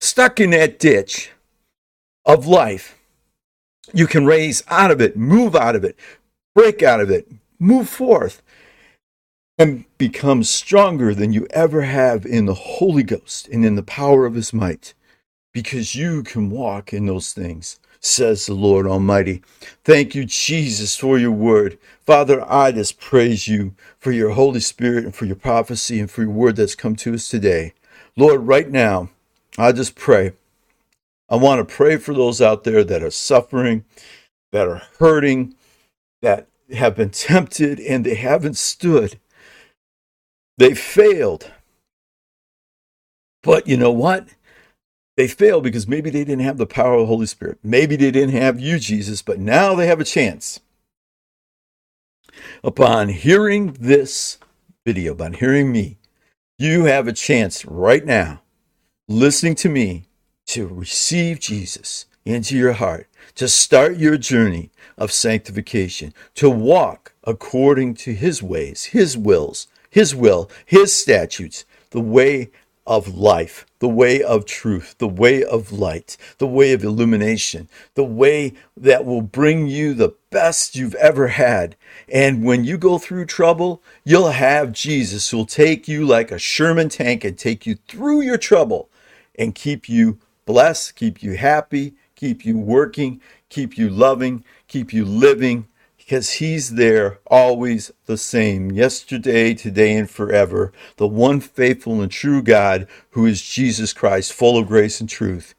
stuck 0.00 0.40
in 0.40 0.50
that 0.50 0.78
ditch 0.78 1.30
of 2.26 2.46
life. 2.46 2.98
You 3.94 4.06
can 4.06 4.26
raise 4.26 4.62
out 4.68 4.90
of 4.90 5.00
it, 5.00 5.16
move 5.16 5.56
out 5.56 5.76
of 5.76 5.84
it, 5.84 5.96
break 6.54 6.82
out 6.82 7.00
of 7.00 7.10
it, 7.10 7.28
move 7.58 7.88
forth, 7.88 8.42
and 9.58 9.84
become 9.98 10.44
stronger 10.44 11.14
than 11.14 11.32
you 11.32 11.46
ever 11.50 11.82
have 11.82 12.26
in 12.26 12.46
the 12.46 12.54
Holy 12.54 13.02
Ghost 13.02 13.48
and 13.48 13.64
in 13.64 13.74
the 13.76 13.82
power 13.82 14.26
of 14.26 14.34
His 14.34 14.52
might. 14.52 14.94
because 15.52 15.94
you 15.94 16.22
can 16.22 16.50
walk 16.50 16.92
in 16.92 17.06
those 17.06 17.32
things, 17.32 17.80
says 18.00 18.46
the 18.46 18.54
Lord 18.54 18.86
Almighty. 18.86 19.42
Thank 19.84 20.14
you, 20.14 20.24
Jesus, 20.24 20.96
for 20.96 21.18
your 21.18 21.32
word. 21.32 21.78
Father, 22.06 22.44
I 22.50 22.72
just 22.72 22.98
praise 22.98 23.46
you 23.46 23.74
for 23.98 24.10
your 24.10 24.30
Holy 24.30 24.60
Spirit 24.60 25.04
and 25.04 25.14
for 25.14 25.26
your 25.26 25.36
prophecy 25.36 26.00
and 26.00 26.10
for 26.10 26.22
your 26.22 26.30
word 26.30 26.56
that's 26.56 26.74
come 26.74 26.96
to 26.96 27.14
us 27.14 27.28
today. 27.28 27.74
Lord, 28.16 28.46
right 28.46 28.68
now, 28.68 29.10
I 29.58 29.72
just 29.72 29.94
pray. 29.94 30.32
I 31.28 31.36
want 31.36 31.66
to 31.66 31.74
pray 31.74 31.96
for 31.96 32.14
those 32.14 32.40
out 32.40 32.64
there 32.64 32.82
that 32.82 33.02
are 33.02 33.10
suffering, 33.10 33.84
that 34.52 34.66
are 34.66 34.82
hurting, 34.98 35.54
that 36.22 36.48
have 36.72 36.96
been 36.96 37.10
tempted 37.10 37.78
and 37.80 38.04
they 38.04 38.14
haven't 38.14 38.56
stood. 38.56 39.20
They 40.58 40.74
failed. 40.74 41.50
But 43.42 43.66
you 43.66 43.76
know 43.76 43.92
what? 43.92 44.28
They 45.16 45.28
failed 45.28 45.64
because 45.64 45.88
maybe 45.88 46.10
they 46.10 46.24
didn't 46.24 46.44
have 46.44 46.56
the 46.56 46.66
power 46.66 46.94
of 46.94 47.00
the 47.00 47.06
Holy 47.06 47.26
Spirit. 47.26 47.58
Maybe 47.62 47.96
they 47.96 48.10
didn't 48.10 48.34
have 48.34 48.58
you, 48.60 48.78
Jesus, 48.78 49.22
but 49.22 49.38
now 49.38 49.74
they 49.74 49.86
have 49.86 50.00
a 50.00 50.04
chance. 50.04 50.60
Upon 52.62 53.08
hearing 53.08 53.72
this 53.78 54.38
video, 54.86 55.12
upon 55.12 55.34
hearing 55.34 55.72
me, 55.72 55.98
you 56.58 56.84
have 56.84 57.08
a 57.08 57.12
chance 57.12 57.64
right 57.64 58.04
now, 58.04 58.42
listening 59.08 59.54
to 59.56 59.68
me, 59.68 60.06
to 60.46 60.66
receive 60.66 61.40
Jesus 61.40 62.06
into 62.24 62.56
your 62.56 62.72
heart, 62.72 63.08
to 63.36 63.48
start 63.48 63.96
your 63.96 64.16
journey 64.16 64.70
of 64.98 65.12
sanctification, 65.12 66.12
to 66.34 66.50
walk 66.50 67.12
according 67.24 67.94
to 67.94 68.14
his 68.14 68.42
ways, 68.42 68.84
his 68.86 69.16
wills, 69.16 69.68
his 69.90 70.14
will, 70.14 70.50
his 70.66 70.94
statutes, 70.94 71.64
the 71.90 72.00
way 72.00 72.50
of 72.90 73.06
life, 73.16 73.64
the 73.78 73.88
way 73.88 74.20
of 74.20 74.44
truth, 74.44 74.96
the 74.98 75.06
way 75.06 75.44
of 75.44 75.70
light, 75.70 76.16
the 76.38 76.46
way 76.46 76.72
of 76.72 76.82
illumination, 76.82 77.68
the 77.94 78.02
way 78.02 78.52
that 78.76 79.04
will 79.04 79.22
bring 79.22 79.68
you 79.68 79.94
the 79.94 80.12
best 80.30 80.74
you've 80.74 80.96
ever 80.96 81.28
had. 81.28 81.76
And 82.08 82.44
when 82.44 82.64
you 82.64 82.76
go 82.76 82.98
through 82.98 83.26
trouble, 83.26 83.80
you'll 84.04 84.30
have 84.30 84.72
Jesus 84.72 85.30
who'll 85.30 85.46
take 85.46 85.86
you 85.86 86.04
like 86.04 86.32
a 86.32 86.38
Sherman 86.38 86.88
tank 86.88 87.22
and 87.22 87.38
take 87.38 87.64
you 87.64 87.76
through 87.86 88.22
your 88.22 88.38
trouble 88.38 88.88
and 89.38 89.54
keep 89.54 89.88
you 89.88 90.18
blessed, 90.44 90.96
keep 90.96 91.22
you 91.22 91.36
happy, 91.36 91.94
keep 92.16 92.44
you 92.44 92.58
working, 92.58 93.20
keep 93.50 93.78
you 93.78 93.88
loving, 93.88 94.42
keep 94.66 94.92
you 94.92 95.04
living, 95.04 95.68
because 96.10 96.32
He's 96.32 96.70
there 96.70 97.20
always 97.28 97.92
the 98.06 98.18
same, 98.18 98.72
yesterday, 98.72 99.54
today, 99.54 99.96
and 99.96 100.10
forever. 100.10 100.72
The 100.96 101.06
one 101.06 101.38
faithful 101.38 102.02
and 102.02 102.10
true 102.10 102.42
God 102.42 102.88
who 103.10 103.26
is 103.26 103.40
Jesus 103.40 103.92
Christ, 103.92 104.32
full 104.32 104.58
of 104.58 104.66
grace 104.66 104.98
and 104.98 105.08
truth. 105.08 105.54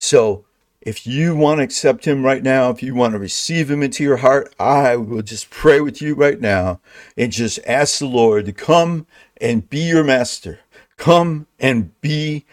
So, 0.00 0.44
if 0.80 1.06
you 1.06 1.36
want 1.36 1.58
to 1.58 1.62
accept 1.62 2.04
Him 2.04 2.24
right 2.24 2.42
now, 2.42 2.68
if 2.70 2.82
you 2.82 2.96
want 2.96 3.12
to 3.12 3.20
receive 3.20 3.70
Him 3.70 3.80
into 3.80 4.02
your 4.02 4.16
heart, 4.16 4.52
I 4.58 4.96
will 4.96 5.22
just 5.22 5.50
pray 5.50 5.80
with 5.80 6.02
you 6.02 6.16
right 6.16 6.40
now 6.40 6.80
and 7.16 7.30
just 7.30 7.60
ask 7.64 8.00
the 8.00 8.06
Lord 8.06 8.46
to 8.46 8.52
come 8.52 9.06
and 9.40 9.70
be 9.70 9.82
your 9.82 10.02
master. 10.02 10.58
Come 10.96 11.46
and 11.60 11.92
be 12.00 12.44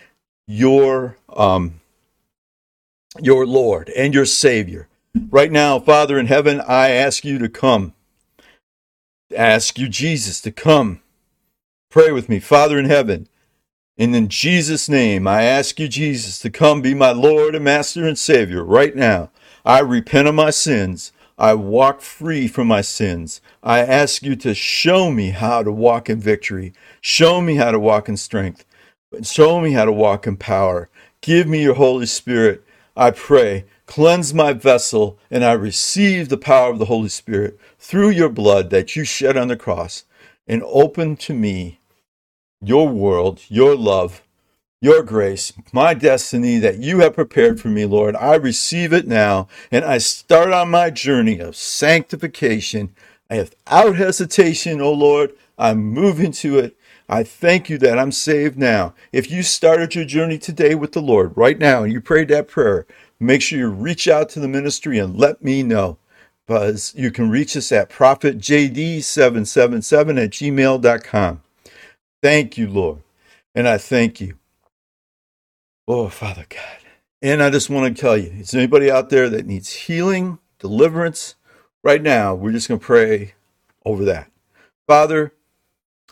your 0.46 1.18
um, 1.36 1.82
your 3.20 3.48
Lord 3.48 3.90
and 3.98 4.14
your 4.14 4.26
Savior. 4.26 4.88
Right 5.15 5.52
now, 5.52 5.80
Father 5.80 6.19
in 6.19 6.28
heaven, 6.28 6.62
I 6.62 6.89
ask 6.89 7.26
you 7.26 7.39
to 7.39 7.50
come. 7.50 7.93
Ask 9.36 9.80
you, 9.80 9.89
Jesus, 9.89 10.39
to 10.41 10.52
come. 10.52 11.02
Pray 11.89 12.12
with 12.12 12.30
me, 12.30 12.39
Father 12.39 12.78
in 12.78 12.86
heaven. 12.86 13.28
And 13.98 14.15
in 14.15 14.28
Jesus' 14.30 14.88
name, 14.88 15.28
I 15.28 15.43
ask 15.43 15.80
you, 15.80 15.88
Jesus, 15.88 16.39
to 16.39 16.52
come 16.52 16.82
be 16.82 16.93
my 16.93 17.12
Lord 17.12 17.56
and 17.56 17.65
Master 17.65 18.08
and 18.08 18.17
Savior 18.17 18.63
right 18.63 18.95
now. 18.95 19.32
I 19.65 19.80
repent 19.80 20.28
of 20.28 20.36
my 20.36 20.52
sins. 20.52 21.12
I 21.39 21.56
walk 21.56 22.02
free 22.02 22.48
from 22.48 22.67
my 22.67 22.82
sins. 22.82 23.41
I 23.63 23.80
ask 23.80 24.22
you 24.22 24.36
to 24.38 24.54
show 24.54 25.12
me 25.12 25.32
how 25.32 25.63
to 25.63 25.72
walk 25.72 26.10
in 26.10 26.19
victory. 26.19 26.72
Show 27.02 27.41
me 27.41 27.56
how 27.56 27.72
to 27.72 27.80
walk 27.80 28.08
in 28.10 28.17
strength. 28.17 28.63
Show 29.24 29.60
me 29.60 29.72
how 29.72 29.86
to 29.86 29.91
walk 29.91 30.28
in 30.28 30.38
power. 30.38 30.89
Give 31.22 31.48
me 31.48 31.63
your 31.63 31.76
Holy 31.76 32.06
Spirit. 32.06 32.63
I 32.95 33.12
pray 33.12 33.65
Cleanse 33.89 34.36
my 34.36 34.54
vessel, 34.54 35.17
and 35.32 35.43
I 35.43 35.54
receive 35.54 36.30
the 36.30 36.38
power 36.38 36.69
of 36.69 36.78
the 36.78 36.86
Holy 36.86 37.10
Spirit 37.10 37.60
through 37.80 38.12
your 38.12 38.30
blood 38.30 38.69
that 38.69 38.95
you 38.95 39.04
shed 39.04 39.36
on 39.36 39.47
the 39.47 39.58
cross, 39.58 40.04
and 40.47 40.62
open 40.67 41.17
to 41.17 41.34
me 41.34 41.80
your 42.62 42.88
world, 42.88 43.41
your 43.47 43.75
love, 43.75 44.21
your 44.80 45.02
grace, 45.02 45.54
my 45.73 45.95
destiny 45.95 46.60
that 46.60 46.78
you 46.78 46.99
have 46.99 47.15
prepared 47.15 47.60
for 47.60 47.69
me, 47.69 47.84
Lord. 47.84 48.15
I 48.15 48.36
receive 48.36 48.93
it 48.93 49.08
now, 49.08 49.47
and 49.71 49.84
I 49.84 49.97
start 49.97 50.54
on 50.54 50.69
my 50.69 50.91
journey 50.91 51.39
of 51.39 51.56
sanctification. 51.56 52.93
Without 53.28 53.95
hesitation, 53.95 54.82
O 54.82 54.93
Lord, 54.93 55.34
I 55.58 55.73
move 55.73 56.19
into 56.19 56.60
it. 56.60 56.78
I 57.12 57.23
thank 57.23 57.71
you 57.71 57.80
that 57.80 57.97
I'm 57.97 58.12
saved 58.12 58.56
now. 58.56 58.93
If 59.12 59.32
you 59.32 59.41
started 59.41 59.95
your 59.95 60.06
journey 60.06 60.38
today 60.38 60.75
with 60.75 60.91
the 60.91 61.02
Lord 61.02 61.36
right 61.36 61.58
now 61.58 61.82
and 61.82 61.91
you 61.91 62.02
prayed 62.02 62.28
that 62.28 62.47
prayer, 62.47 62.86
make 63.20 63.42
sure 63.42 63.60
you 63.60 63.70
reach 63.70 64.08
out 64.08 64.30
to 64.30 64.40
the 64.40 64.48
ministry 64.48 65.00
and 65.00 65.18
let 65.18 65.44
me 65.44 65.64
know. 65.64 65.98
Because 66.48 66.94
you 66.96 67.12
can 67.12 67.30
reach 67.30 67.56
us 67.56 67.72
at 67.72 67.92
prophetjd777 67.92 70.24
at 70.24 70.32
gmail.com. 70.32 71.44
Thank 72.24 72.58
you, 72.58 72.68
Lord. 72.68 73.04
And 73.54 73.68
I 73.68 73.78
thank 73.78 74.20
you. 74.20 74.36
Oh, 75.88 76.10
Father 76.10 76.48
God. 76.50 76.80
And 77.22 77.44
I 77.44 77.50
just 77.50 77.70
want 77.70 77.96
to 77.96 78.02
tell 78.02 78.18
you, 78.18 78.32
is 78.32 78.56
anybody 78.56 78.90
out 78.90 79.10
there 79.10 79.30
that 79.30 79.46
needs 79.46 79.74
healing, 79.74 80.40
deliverance? 80.58 81.36
Right 81.84 82.02
now, 82.02 82.34
we're 82.34 82.54
just 82.54 82.68
going 82.68 82.80
to 82.80 82.86
pray 82.86 83.34
over 83.86 84.04
that. 84.06 84.32
Father, 84.88 85.34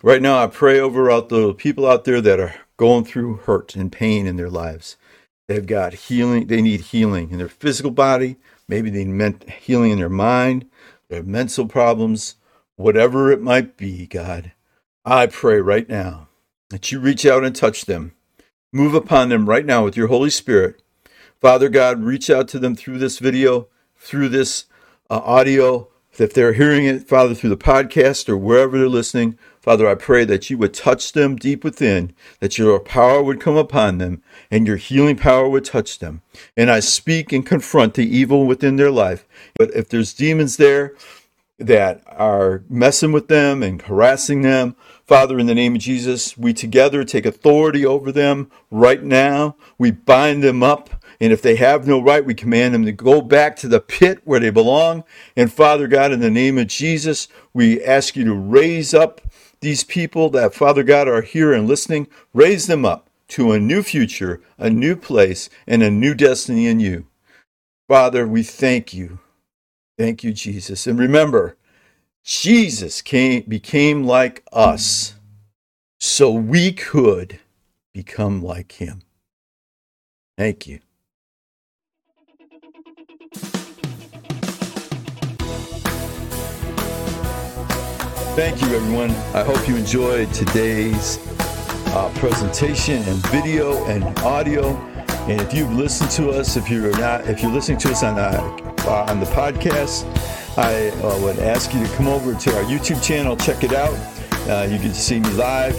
right 0.03 0.21
now 0.21 0.43
I 0.43 0.47
pray 0.47 0.79
over 0.79 1.09
out 1.09 1.29
the 1.29 1.53
people 1.53 1.87
out 1.87 2.03
there 2.03 2.21
that 2.21 2.39
are 2.39 2.55
going 2.77 3.05
through 3.05 3.37
hurt 3.37 3.75
and 3.75 3.91
pain 3.91 4.27
in 4.27 4.35
their 4.35 4.49
lives. 4.49 4.97
They've 5.47 5.65
got 5.65 5.93
healing. 5.93 6.47
They 6.47 6.61
need 6.61 6.81
healing 6.81 7.31
in 7.31 7.37
their 7.37 7.47
physical 7.47 7.91
body. 7.91 8.37
Maybe 8.67 8.89
they 8.89 9.05
need 9.05 9.43
healing 9.49 9.91
in 9.91 9.99
their 9.99 10.09
mind, 10.09 10.69
their 11.09 11.23
mental 11.23 11.67
problems, 11.67 12.35
whatever 12.75 13.31
it 13.31 13.41
might 13.41 13.77
be, 13.77 14.07
God. 14.07 14.51
I 15.05 15.27
pray 15.27 15.61
right 15.61 15.87
now 15.87 16.27
that 16.69 16.91
you 16.91 16.99
reach 16.99 17.25
out 17.25 17.45
and 17.45 17.55
touch 17.55 17.85
them. 17.85 18.13
Move 18.73 18.93
upon 18.93 19.29
them 19.29 19.47
right 19.47 19.65
now 19.65 19.85
with 19.85 19.95
your 19.95 20.07
Holy 20.07 20.29
Spirit. 20.29 20.81
Father 21.39 21.69
God, 21.69 22.03
reach 22.03 22.29
out 22.29 22.49
to 22.49 22.59
them 22.59 22.75
through 22.75 22.97
this 22.97 23.19
video, 23.19 23.67
through 23.95 24.29
this 24.29 24.65
uh, 25.09 25.21
audio. 25.23 25.87
If 26.17 26.33
they're 26.33 26.53
hearing 26.53 26.85
it, 26.85 27.07
Father, 27.07 27.33
through 27.33 27.51
the 27.51 27.57
podcast 27.57 28.27
or 28.27 28.35
wherever 28.35 28.77
they're 28.77 28.89
listening, 28.89 29.37
Father, 29.67 29.89
I 29.89 29.95
pray 29.95 30.23
that 30.23 30.49
you 30.49 30.57
would 30.59 30.73
touch 30.73 31.11
them 31.11 31.35
deep 31.35 31.61
within, 31.61 32.13
that 32.39 32.57
your 32.57 32.79
power 32.79 33.21
would 33.21 33.41
come 33.41 33.57
upon 33.57 33.97
them, 33.97 34.23
and 34.49 34.65
your 34.65 34.77
healing 34.77 35.17
power 35.17 35.49
would 35.49 35.65
touch 35.65 35.99
them. 35.99 36.21
And 36.55 36.71
I 36.71 36.79
speak 36.79 37.33
and 37.33 37.45
confront 37.45 37.95
the 37.95 38.07
evil 38.07 38.47
within 38.47 38.77
their 38.77 38.91
life. 38.91 39.27
But 39.59 39.75
if 39.75 39.89
there's 39.89 40.13
demons 40.13 40.55
there 40.55 40.95
that 41.59 42.01
are 42.07 42.63
messing 42.69 43.11
with 43.11 43.27
them 43.27 43.61
and 43.61 43.81
harassing 43.81 44.41
them, 44.41 44.77
Father, 45.05 45.37
in 45.37 45.47
the 45.47 45.53
name 45.53 45.75
of 45.75 45.81
Jesus, 45.81 46.37
we 46.37 46.53
together 46.53 47.03
take 47.03 47.25
authority 47.25 47.85
over 47.85 48.09
them 48.09 48.49
right 48.71 49.03
now. 49.03 49.57
We 49.77 49.91
bind 49.91 50.43
them 50.43 50.63
up. 50.63 50.91
And 51.19 51.33
if 51.33 51.41
they 51.41 51.57
have 51.57 51.85
no 51.85 52.01
right, 52.01 52.23
we 52.23 52.35
command 52.35 52.73
them 52.73 52.85
to 52.85 52.93
go 52.93 53.21
back 53.21 53.57
to 53.57 53.67
the 53.67 53.81
pit 53.81 54.21
where 54.23 54.39
they 54.39 54.49
belong. 54.49 55.03
And 55.35 55.51
Father 55.51 55.87
God, 55.87 56.13
in 56.13 56.21
the 56.21 56.31
name 56.31 56.57
of 56.57 56.67
Jesus, 56.67 57.27
we 57.53 57.83
ask 57.83 58.15
you 58.15 58.23
to 58.23 58.33
raise 58.33 58.93
up 58.93 59.19
these 59.59 59.83
people 59.83 60.29
that, 60.31 60.53
Father 60.53 60.83
God, 60.83 61.07
are 61.07 61.21
here 61.21 61.53
and 61.53 61.67
listening, 61.67 62.07
raise 62.33 62.67
them 62.67 62.85
up 62.85 63.09
to 63.29 63.51
a 63.51 63.59
new 63.59 63.83
future, 63.83 64.41
a 64.57 64.69
new 64.69 64.95
place, 64.95 65.49
and 65.65 65.83
a 65.83 65.91
new 65.91 66.13
destiny 66.13 66.67
in 66.67 66.79
you. 66.79 67.07
Father, 67.87 68.27
we 68.27 68.43
thank 68.43 68.93
you. 68.93 69.19
Thank 69.97 70.23
you, 70.23 70.31
Jesus. 70.31 70.87
And 70.87 70.99
remember, 70.99 71.57
Jesus 72.23 73.01
came, 73.01 73.43
became 73.47 74.03
like 74.03 74.43
us 74.51 75.15
so 75.99 76.31
we 76.31 76.71
could 76.71 77.39
become 77.93 78.43
like 78.43 78.73
him. 78.73 79.01
Thank 80.37 80.67
you. 80.67 80.79
Thank 88.37 88.61
you, 88.61 88.67
everyone. 88.75 89.09
I 89.33 89.43
hope 89.43 89.67
you 89.67 89.75
enjoyed 89.75 90.31
today's 90.31 91.17
uh, 91.87 92.13
presentation 92.17 92.97
and 92.97 93.17
video 93.29 93.83
and 93.85 94.03
audio. 94.19 94.75
And 95.27 95.41
if 95.41 95.55
you've 95.55 95.73
listened 95.73 96.11
to 96.11 96.29
us, 96.29 96.55
if 96.55 96.69
you're 96.69 96.95
not, 96.99 97.27
if 97.27 97.41
you're 97.41 97.51
listening 97.51 97.79
to 97.79 97.89
us 97.89 98.03
on 98.03 98.13
the, 98.13 98.27
uh, 98.87 99.07
on 99.09 99.19
the 99.19 99.25
podcast, 99.25 100.05
I 100.55 100.89
uh, 100.89 101.19
would 101.23 101.39
ask 101.39 101.73
you 101.73 101.83
to 101.83 101.91
come 101.95 102.07
over 102.07 102.35
to 102.35 102.57
our 102.57 102.63
YouTube 102.65 103.03
channel, 103.03 103.35
check 103.35 103.63
it 103.63 103.73
out. 103.73 103.97
Uh, 104.47 104.67
you 104.69 104.77
can 104.77 104.93
see 104.93 105.19
me 105.19 105.29
live 105.31 105.75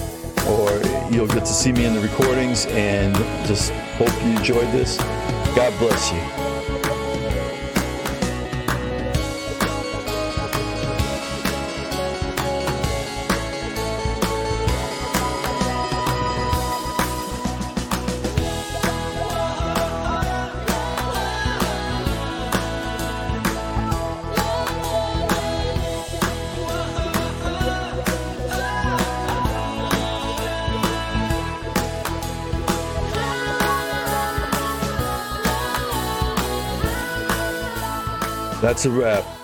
or 0.49 0.69
you'll 1.13 1.29
get 1.29 1.45
to 1.45 1.53
see 1.53 1.71
me 1.71 1.85
in 1.85 1.95
the 1.95 2.01
recordings. 2.01 2.67
And 2.67 3.15
just 3.47 3.71
hope 3.71 4.13
you 4.25 4.37
enjoyed 4.37 4.73
this. 4.73 4.97
God 5.55 5.79
bless 5.79 6.11
you. 6.11 6.38
That's 38.79 38.87
uh, 38.87 38.91
a 38.91 38.93
wrap. 38.93 39.38